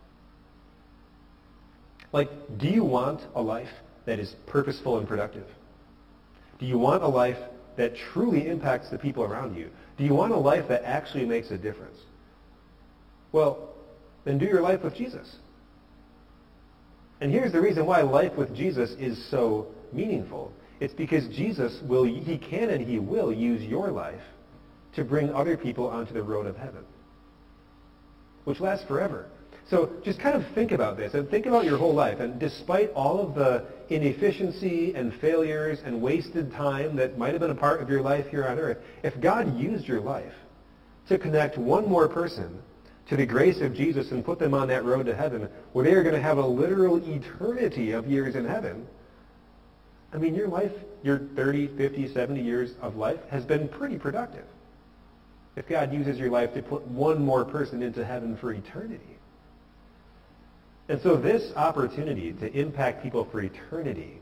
Like, 2.13 2.29
do 2.57 2.69
you 2.69 2.85
want 2.85 3.23
a 3.35 3.41
life 3.41 3.73
that 4.05 4.19
is 4.19 4.33
purposeful 4.47 4.99
and 4.99 5.05
productive? 5.05 5.47
Do 6.59 6.65
you 6.65 6.77
want 6.77 7.03
a 7.03 7.09
life 7.09 7.35
that 7.75 7.97
truly 8.13 8.47
impacts 8.47 8.89
the 8.89 8.97
people 8.97 9.25
around 9.25 9.57
you? 9.57 9.69
Do 9.97 10.05
you 10.05 10.13
want 10.13 10.31
a 10.31 10.37
life 10.37 10.69
that 10.69 10.85
actually 10.85 11.25
makes 11.25 11.51
a 11.51 11.57
difference? 11.57 11.97
Well, 13.33 13.75
then 14.23 14.37
do 14.37 14.45
your 14.45 14.61
life 14.61 14.81
with 14.81 14.95
Jesus. 14.95 15.35
And 17.19 17.33
here's 17.33 17.51
the 17.51 17.59
reason 17.59 17.85
why 17.85 17.99
life 18.03 18.37
with 18.37 18.55
Jesus 18.55 18.91
is 18.91 19.29
so 19.29 19.67
meaningful. 19.91 20.53
It's 20.81 20.95
because 20.95 21.27
Jesus 21.27 21.79
will, 21.83 22.03
he 22.03 22.39
can 22.39 22.71
and 22.71 22.85
he 22.85 22.97
will 22.97 23.31
use 23.31 23.61
your 23.61 23.91
life 23.91 24.23
to 24.95 25.05
bring 25.05 25.31
other 25.31 25.55
people 25.55 25.87
onto 25.87 26.11
the 26.11 26.23
road 26.23 26.47
of 26.47 26.57
heaven, 26.57 26.83
which 28.45 28.59
lasts 28.59 28.83
forever. 28.87 29.27
So 29.69 29.91
just 30.03 30.19
kind 30.19 30.35
of 30.35 30.43
think 30.55 30.71
about 30.71 30.97
this 30.97 31.13
and 31.13 31.29
think 31.29 31.45
about 31.45 31.65
your 31.65 31.77
whole 31.77 31.93
life. 31.93 32.19
And 32.19 32.39
despite 32.39 32.91
all 32.93 33.19
of 33.19 33.35
the 33.35 33.63
inefficiency 33.89 34.95
and 34.95 35.13
failures 35.13 35.79
and 35.85 36.01
wasted 36.01 36.51
time 36.51 36.95
that 36.95 37.15
might 37.15 37.33
have 37.33 37.41
been 37.41 37.51
a 37.51 37.55
part 37.55 37.81
of 37.81 37.89
your 37.89 38.01
life 38.01 38.27
here 38.29 38.45
on 38.47 38.57
earth, 38.57 38.79
if 39.03 39.21
God 39.21 39.55
used 39.57 39.87
your 39.87 40.01
life 40.01 40.33
to 41.09 41.19
connect 41.19 41.59
one 41.59 41.87
more 41.87 42.09
person 42.09 42.59
to 43.07 43.15
the 43.15 43.25
grace 43.25 43.61
of 43.61 43.75
Jesus 43.75 44.09
and 44.09 44.25
put 44.25 44.39
them 44.39 44.55
on 44.55 44.67
that 44.69 44.83
road 44.83 45.05
to 45.05 45.15
heaven, 45.15 45.47
where 45.73 45.85
they 45.85 45.93
are 45.93 46.01
going 46.01 46.15
to 46.15 46.21
have 46.21 46.39
a 46.39 46.45
literal 46.45 46.97
eternity 47.07 47.91
of 47.91 48.07
years 48.07 48.35
in 48.35 48.45
heaven, 48.45 48.87
I 50.13 50.17
mean, 50.17 50.35
your 50.35 50.47
life, 50.47 50.71
your 51.03 51.19
30, 51.35 51.67
50, 51.77 52.13
70 52.13 52.41
years 52.41 52.71
of 52.81 52.95
life 52.95 53.19
has 53.29 53.45
been 53.45 53.67
pretty 53.67 53.97
productive. 53.97 54.45
If 55.55 55.67
God 55.67 55.93
uses 55.93 56.17
your 56.17 56.29
life 56.29 56.53
to 56.53 56.61
put 56.61 56.85
one 56.87 57.23
more 57.23 57.45
person 57.45 57.81
into 57.81 58.03
heaven 58.03 58.37
for 58.37 58.51
eternity. 58.51 59.17
And 60.89 61.01
so 61.01 61.15
this 61.15 61.55
opportunity 61.55 62.33
to 62.33 62.51
impact 62.51 63.03
people 63.03 63.25
for 63.31 63.41
eternity, 63.41 64.19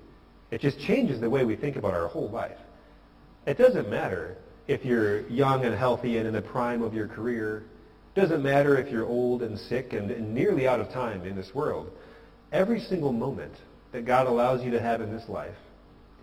it 0.52 0.62
just 0.62 0.80
changes 0.80 1.20
the 1.20 1.30
way 1.30 1.46
we 1.46 1.56
think 1.56 1.76
about 1.76 1.94
our 1.94 2.08
whole 2.08 2.30
life. 2.30 2.58
It 3.46 3.58
doesn't 3.58 3.90
matter 3.90 4.38
if 4.68 4.86
you're 4.86 5.28
young 5.28 5.66
and 5.66 5.74
healthy 5.74 6.18
and 6.18 6.28
in 6.28 6.34
the 6.34 6.42
prime 6.42 6.84
of 6.84 6.94
your 6.94 7.08
career. 7.08 7.64
It 8.16 8.20
doesn't 8.22 8.44
matter 8.44 8.78
if 8.78 8.92
you're 8.92 9.06
old 9.06 9.42
and 9.42 9.58
sick 9.58 9.94
and, 9.94 10.12
and 10.12 10.34
nearly 10.34 10.68
out 10.68 10.80
of 10.80 10.92
time 10.92 11.26
in 11.26 11.36
this 11.36 11.56
world. 11.56 11.92
Every 12.52 12.80
single 12.80 13.14
moment 13.14 13.54
that 13.92 14.06
God 14.06 14.28
allows 14.28 14.64
you 14.64 14.72
to 14.72 14.80
have 14.80 15.02
in 15.02 15.12
this 15.12 15.28
life 15.30 15.56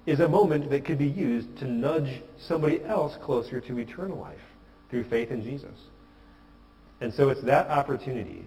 is 0.06 0.20
a 0.20 0.28
moment 0.28 0.70
that 0.70 0.84
could 0.84 0.98
be 0.98 1.08
used 1.08 1.58
to 1.58 1.66
nudge 1.66 2.22
somebody 2.38 2.82
else 2.84 3.16
closer 3.22 3.60
to 3.60 3.78
eternal 3.78 4.16
life 4.16 4.40
through 4.88 5.04
faith 5.04 5.30
in 5.30 5.42
Jesus. 5.42 5.74
And 7.00 7.12
so 7.12 7.28
it's 7.28 7.42
that 7.42 7.68
opportunity 7.68 8.44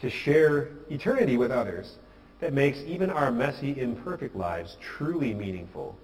to 0.00 0.10
share 0.10 0.70
eternity 0.90 1.36
with 1.36 1.50
others 1.50 1.96
that 2.40 2.52
makes 2.52 2.78
even 2.86 3.10
our 3.10 3.30
messy, 3.30 3.78
imperfect 3.78 4.34
lives 4.34 4.76
truly 4.80 5.32
meaningful, 5.32 5.96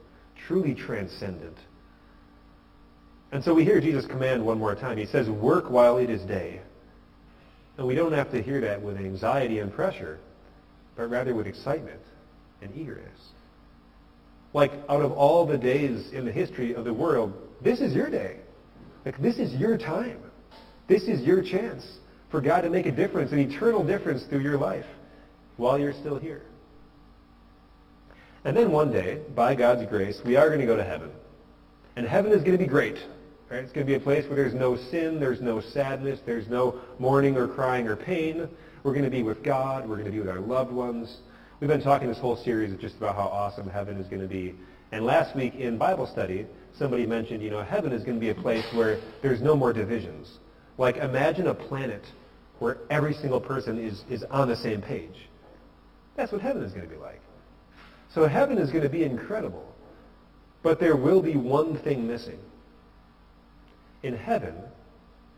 truly 0.46 0.74
transcendent. 0.74 1.56
And 3.32 3.42
so 3.42 3.54
we 3.54 3.64
hear 3.64 3.80
Jesus 3.80 4.06
command 4.06 4.44
one 4.44 4.58
more 4.58 4.74
time. 4.74 4.98
He 4.98 5.06
says, 5.06 5.28
work 5.28 5.68
while 5.68 5.98
it 5.98 6.10
is 6.10 6.22
day. 6.22 6.60
And 7.76 7.86
we 7.86 7.94
don't 7.94 8.12
have 8.12 8.30
to 8.32 8.42
hear 8.42 8.60
that 8.60 8.80
with 8.80 8.98
anxiety 8.98 9.58
and 9.58 9.72
pressure, 9.72 10.18
but 10.96 11.10
rather 11.10 11.34
with 11.34 11.46
excitement 11.46 12.00
and 12.62 12.74
eagerness. 12.76 13.18
Like 14.52 14.72
out 14.88 15.02
of 15.02 15.12
all 15.12 15.46
the 15.46 15.58
days 15.58 16.12
in 16.12 16.24
the 16.24 16.32
history 16.32 16.74
of 16.74 16.84
the 16.84 16.94
world, 16.94 17.32
this 17.60 17.80
is 17.80 17.94
your 17.94 18.10
day. 18.10 18.36
Like 19.04 19.18
this 19.18 19.38
is 19.38 19.54
your 19.54 19.76
time. 19.76 20.20
This 20.86 21.02
is 21.04 21.20
your 21.22 21.42
chance 21.42 21.98
for 22.30 22.40
God 22.40 22.62
to 22.62 22.70
make 22.70 22.86
a 22.86 22.92
difference, 22.92 23.32
an 23.32 23.38
eternal 23.38 23.84
difference 23.84 24.24
through 24.24 24.40
your 24.40 24.58
life 24.58 24.86
while 25.56 25.78
you're 25.78 25.92
still 25.92 26.18
here. 26.18 26.42
And 28.44 28.56
then 28.56 28.70
one 28.70 28.92
day, 28.92 29.20
by 29.34 29.54
God's 29.54 29.86
grace, 29.86 30.20
we 30.24 30.36
are 30.36 30.48
going 30.48 30.60
to 30.60 30.66
go 30.66 30.76
to 30.76 30.84
heaven. 30.84 31.10
And 31.96 32.06
heaven 32.06 32.32
is 32.32 32.42
going 32.42 32.56
to 32.56 32.58
be 32.58 32.68
great. 32.68 32.96
Right? 33.50 33.62
It's 33.62 33.72
going 33.72 33.86
to 33.86 33.90
be 33.90 33.96
a 33.96 34.00
place 34.00 34.26
where 34.26 34.36
there's 34.36 34.54
no 34.54 34.76
sin, 34.76 35.18
there's 35.18 35.40
no 35.40 35.60
sadness, 35.60 36.20
there's 36.24 36.48
no 36.48 36.80
mourning 36.98 37.36
or 37.36 37.48
crying 37.48 37.88
or 37.88 37.96
pain. 37.96 38.48
We're 38.84 38.92
going 38.92 39.04
to 39.04 39.10
be 39.10 39.22
with 39.22 39.42
God. 39.42 39.88
We're 39.88 39.96
going 39.96 40.06
to 40.06 40.12
be 40.12 40.20
with 40.20 40.28
our 40.28 40.40
loved 40.40 40.72
ones. 40.72 41.18
We've 41.60 41.66
been 41.66 41.82
talking 41.82 42.06
this 42.06 42.18
whole 42.18 42.36
series 42.36 42.72
just 42.80 42.96
about 42.98 43.16
how 43.16 43.26
awesome 43.26 43.68
heaven 43.68 43.98
is 43.98 44.06
going 44.06 44.22
to 44.22 44.28
be. 44.28 44.54
And 44.92 45.04
last 45.04 45.34
week 45.34 45.56
in 45.56 45.76
Bible 45.76 46.06
study, 46.06 46.46
somebody 46.72 47.04
mentioned, 47.04 47.42
you 47.42 47.50
know, 47.50 47.62
heaven 47.62 47.90
is 47.90 48.04
going 48.04 48.14
to 48.14 48.20
be 48.20 48.30
a 48.30 48.34
place 48.34 48.64
where 48.72 49.00
there's 49.22 49.42
no 49.42 49.56
more 49.56 49.72
divisions. 49.72 50.38
Like 50.78 50.98
imagine 50.98 51.48
a 51.48 51.54
planet 51.54 52.04
where 52.60 52.78
every 52.90 53.12
single 53.12 53.40
person 53.40 53.76
is, 53.76 54.04
is 54.08 54.22
on 54.30 54.46
the 54.46 54.54
same 54.54 54.80
page. 54.80 55.28
That's 56.14 56.30
what 56.30 56.40
heaven 56.40 56.62
is 56.62 56.72
going 56.72 56.88
to 56.88 56.94
be 56.94 57.00
like. 57.00 57.20
So 58.14 58.28
heaven 58.28 58.56
is 58.56 58.70
going 58.70 58.84
to 58.84 58.88
be 58.88 59.02
incredible. 59.02 59.74
But 60.62 60.78
there 60.78 60.94
will 60.94 61.22
be 61.22 61.34
one 61.34 61.76
thing 61.76 62.06
missing. 62.06 62.38
In 64.04 64.16
heaven, 64.16 64.54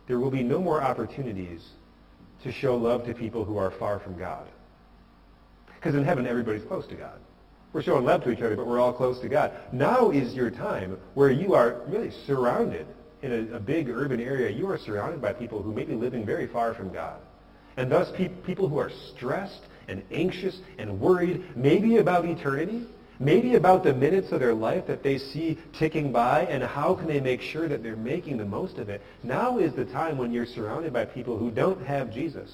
there 0.07 0.19
will 0.19 0.31
be 0.31 0.43
no 0.43 0.59
more 0.59 0.83
opportunities 0.83 1.67
to 2.43 2.51
show 2.51 2.75
love 2.75 3.05
to 3.05 3.15
people 3.15 3.43
who 3.43 3.57
are 3.57 3.71
far 3.71 3.99
from 3.99 4.19
God. 4.19 4.47
Because 5.81 5.95
in 5.95 6.03
heaven, 6.03 6.27
everybody's 6.27 6.63
close 6.63 6.85
to 6.87 6.95
God. 6.95 7.19
We're 7.73 7.81
showing 7.81 8.05
love 8.05 8.23
to 8.25 8.31
each 8.31 8.41
other, 8.41 8.55
but 8.55 8.67
we're 8.67 8.79
all 8.79 8.93
close 8.93 9.19
to 9.21 9.29
God. 9.29 9.51
Now 9.71 10.11
is 10.11 10.35
your 10.35 10.51
time 10.51 10.95
where 11.15 11.31
you 11.31 11.55
are 11.55 11.81
really 11.87 12.11
surrounded 12.27 12.85
in 13.23 13.31
a, 13.31 13.55
a 13.55 13.59
big 13.59 13.89
urban 13.89 14.19
area. 14.19 14.51
You 14.51 14.69
are 14.69 14.77
surrounded 14.77 15.21
by 15.21 15.33
people 15.33 15.63
who 15.63 15.73
may 15.73 15.85
be 15.85 15.95
living 15.95 16.23
very 16.23 16.45
far 16.45 16.75
from 16.75 16.93
God. 16.93 17.19
And 17.77 17.91
thus 17.91 18.11
pe- 18.15 18.29
people 18.29 18.67
who 18.67 18.77
are 18.77 18.91
stressed 19.15 19.61
and 19.87 20.03
anxious 20.11 20.59
and 20.77 20.99
worried, 20.99 21.55
maybe 21.55 21.97
about 21.97 22.25
eternity, 22.25 22.85
maybe 23.19 23.55
about 23.55 23.83
the 23.83 23.93
minutes 23.93 24.31
of 24.31 24.39
their 24.39 24.53
life 24.53 24.85
that 24.85 25.01
they 25.01 25.17
see 25.17 25.57
ticking 25.73 26.11
by, 26.11 26.43
and 26.43 26.61
how 26.63 26.93
can 26.93 27.07
they 27.07 27.19
make 27.19 27.41
sure 27.41 27.67
that 27.67 27.81
they're 27.81 27.95
making 27.95 28.37
the 28.37 28.45
most 28.45 28.77
of 28.77 28.89
it. 28.89 29.01
Now 29.23 29.57
is 29.57 29.73
the 29.73 29.85
time 29.85 30.19
when 30.19 30.31
you're 30.31 30.45
surrounded 30.45 30.93
by 30.93 31.05
people 31.05 31.37
who 31.37 31.49
don't 31.49 31.83
have 31.85 32.13
Jesus. 32.13 32.53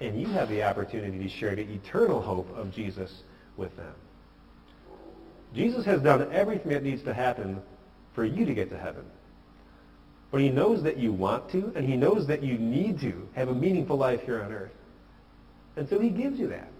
And 0.00 0.20
you 0.20 0.26
have 0.28 0.48
the 0.48 0.62
opportunity 0.62 1.18
to 1.18 1.28
share 1.28 1.54
the 1.54 1.62
eternal 1.62 2.20
hope 2.20 2.48
of 2.56 2.72
Jesus 2.72 3.22
with 3.56 3.76
them. 3.76 3.94
Jesus 5.54 5.84
has 5.84 6.00
done 6.00 6.32
everything 6.32 6.72
that 6.72 6.82
needs 6.82 7.02
to 7.02 7.12
happen 7.12 7.60
for 8.14 8.24
you 8.24 8.46
to 8.46 8.54
get 8.54 8.70
to 8.70 8.78
heaven. 8.78 9.04
But 10.30 10.40
he 10.40 10.48
knows 10.48 10.82
that 10.84 10.96
you 10.96 11.12
want 11.12 11.50
to, 11.50 11.72
and 11.74 11.84
he 11.84 11.96
knows 11.96 12.26
that 12.28 12.42
you 12.42 12.56
need 12.56 13.00
to 13.00 13.28
have 13.34 13.48
a 13.48 13.54
meaningful 13.54 13.96
life 13.96 14.22
here 14.22 14.42
on 14.42 14.52
earth. 14.52 14.70
And 15.76 15.88
so 15.88 15.98
he 15.98 16.08
gives 16.08 16.38
you 16.38 16.46
that. 16.48 16.70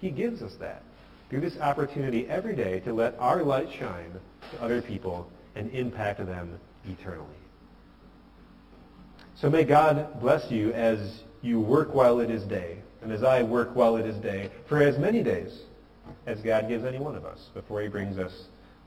He 0.00 0.10
gives 0.10 0.42
us 0.42 0.54
that 0.56 0.82
through 1.30 1.40
this 1.40 1.58
opportunity 1.58 2.28
every 2.28 2.54
day 2.54 2.80
to 2.80 2.92
let 2.92 3.16
our 3.18 3.42
light 3.42 3.68
shine 3.72 4.12
to 4.52 4.62
other 4.62 4.82
people 4.82 5.30
and 5.54 5.70
impact 5.70 6.24
them 6.24 6.58
eternally. 6.84 7.28
So 9.36 9.48
may 9.50 9.64
God 9.64 10.20
bless 10.20 10.50
you 10.50 10.72
as 10.72 11.22
you 11.44 11.60
work 11.60 11.94
while 11.94 12.20
it 12.20 12.30
is 12.30 12.42
day, 12.44 12.78
and 13.02 13.12
as 13.12 13.22
I 13.22 13.42
work 13.42 13.74
while 13.76 13.96
it 13.96 14.06
is 14.06 14.16
day, 14.16 14.50
for 14.68 14.82
as 14.82 14.98
many 14.98 15.22
days 15.22 15.62
as 16.26 16.40
God 16.40 16.68
gives 16.68 16.84
any 16.84 16.98
one 16.98 17.16
of 17.16 17.24
us 17.24 17.50
before 17.54 17.82
he 17.82 17.88
brings 17.88 18.18
us 18.18 18.32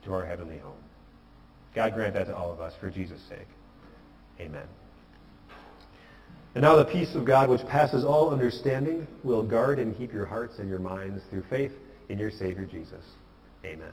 to 0.04 0.12
our 0.12 0.24
heavenly 0.24 0.58
home. 0.58 0.72
God 1.74 1.94
grant 1.94 2.14
that 2.14 2.24
to 2.24 2.36
all 2.36 2.52
of 2.52 2.60
us 2.60 2.74
for 2.80 2.90
Jesus' 2.90 3.20
sake. 3.28 3.46
Amen. 4.40 4.66
And 6.54 6.62
now 6.62 6.76
the 6.76 6.84
peace 6.84 7.14
of 7.14 7.24
God, 7.24 7.48
which 7.48 7.64
passes 7.66 8.04
all 8.04 8.30
understanding, 8.30 9.06
will 9.22 9.42
guard 9.42 9.78
and 9.78 9.96
keep 9.96 10.12
your 10.12 10.26
hearts 10.26 10.58
and 10.58 10.68
your 10.68 10.78
minds 10.78 11.22
through 11.30 11.44
faith 11.48 11.72
in 12.08 12.18
your 12.18 12.30
Savior 12.30 12.64
Jesus. 12.64 13.04
Amen. 13.64 13.92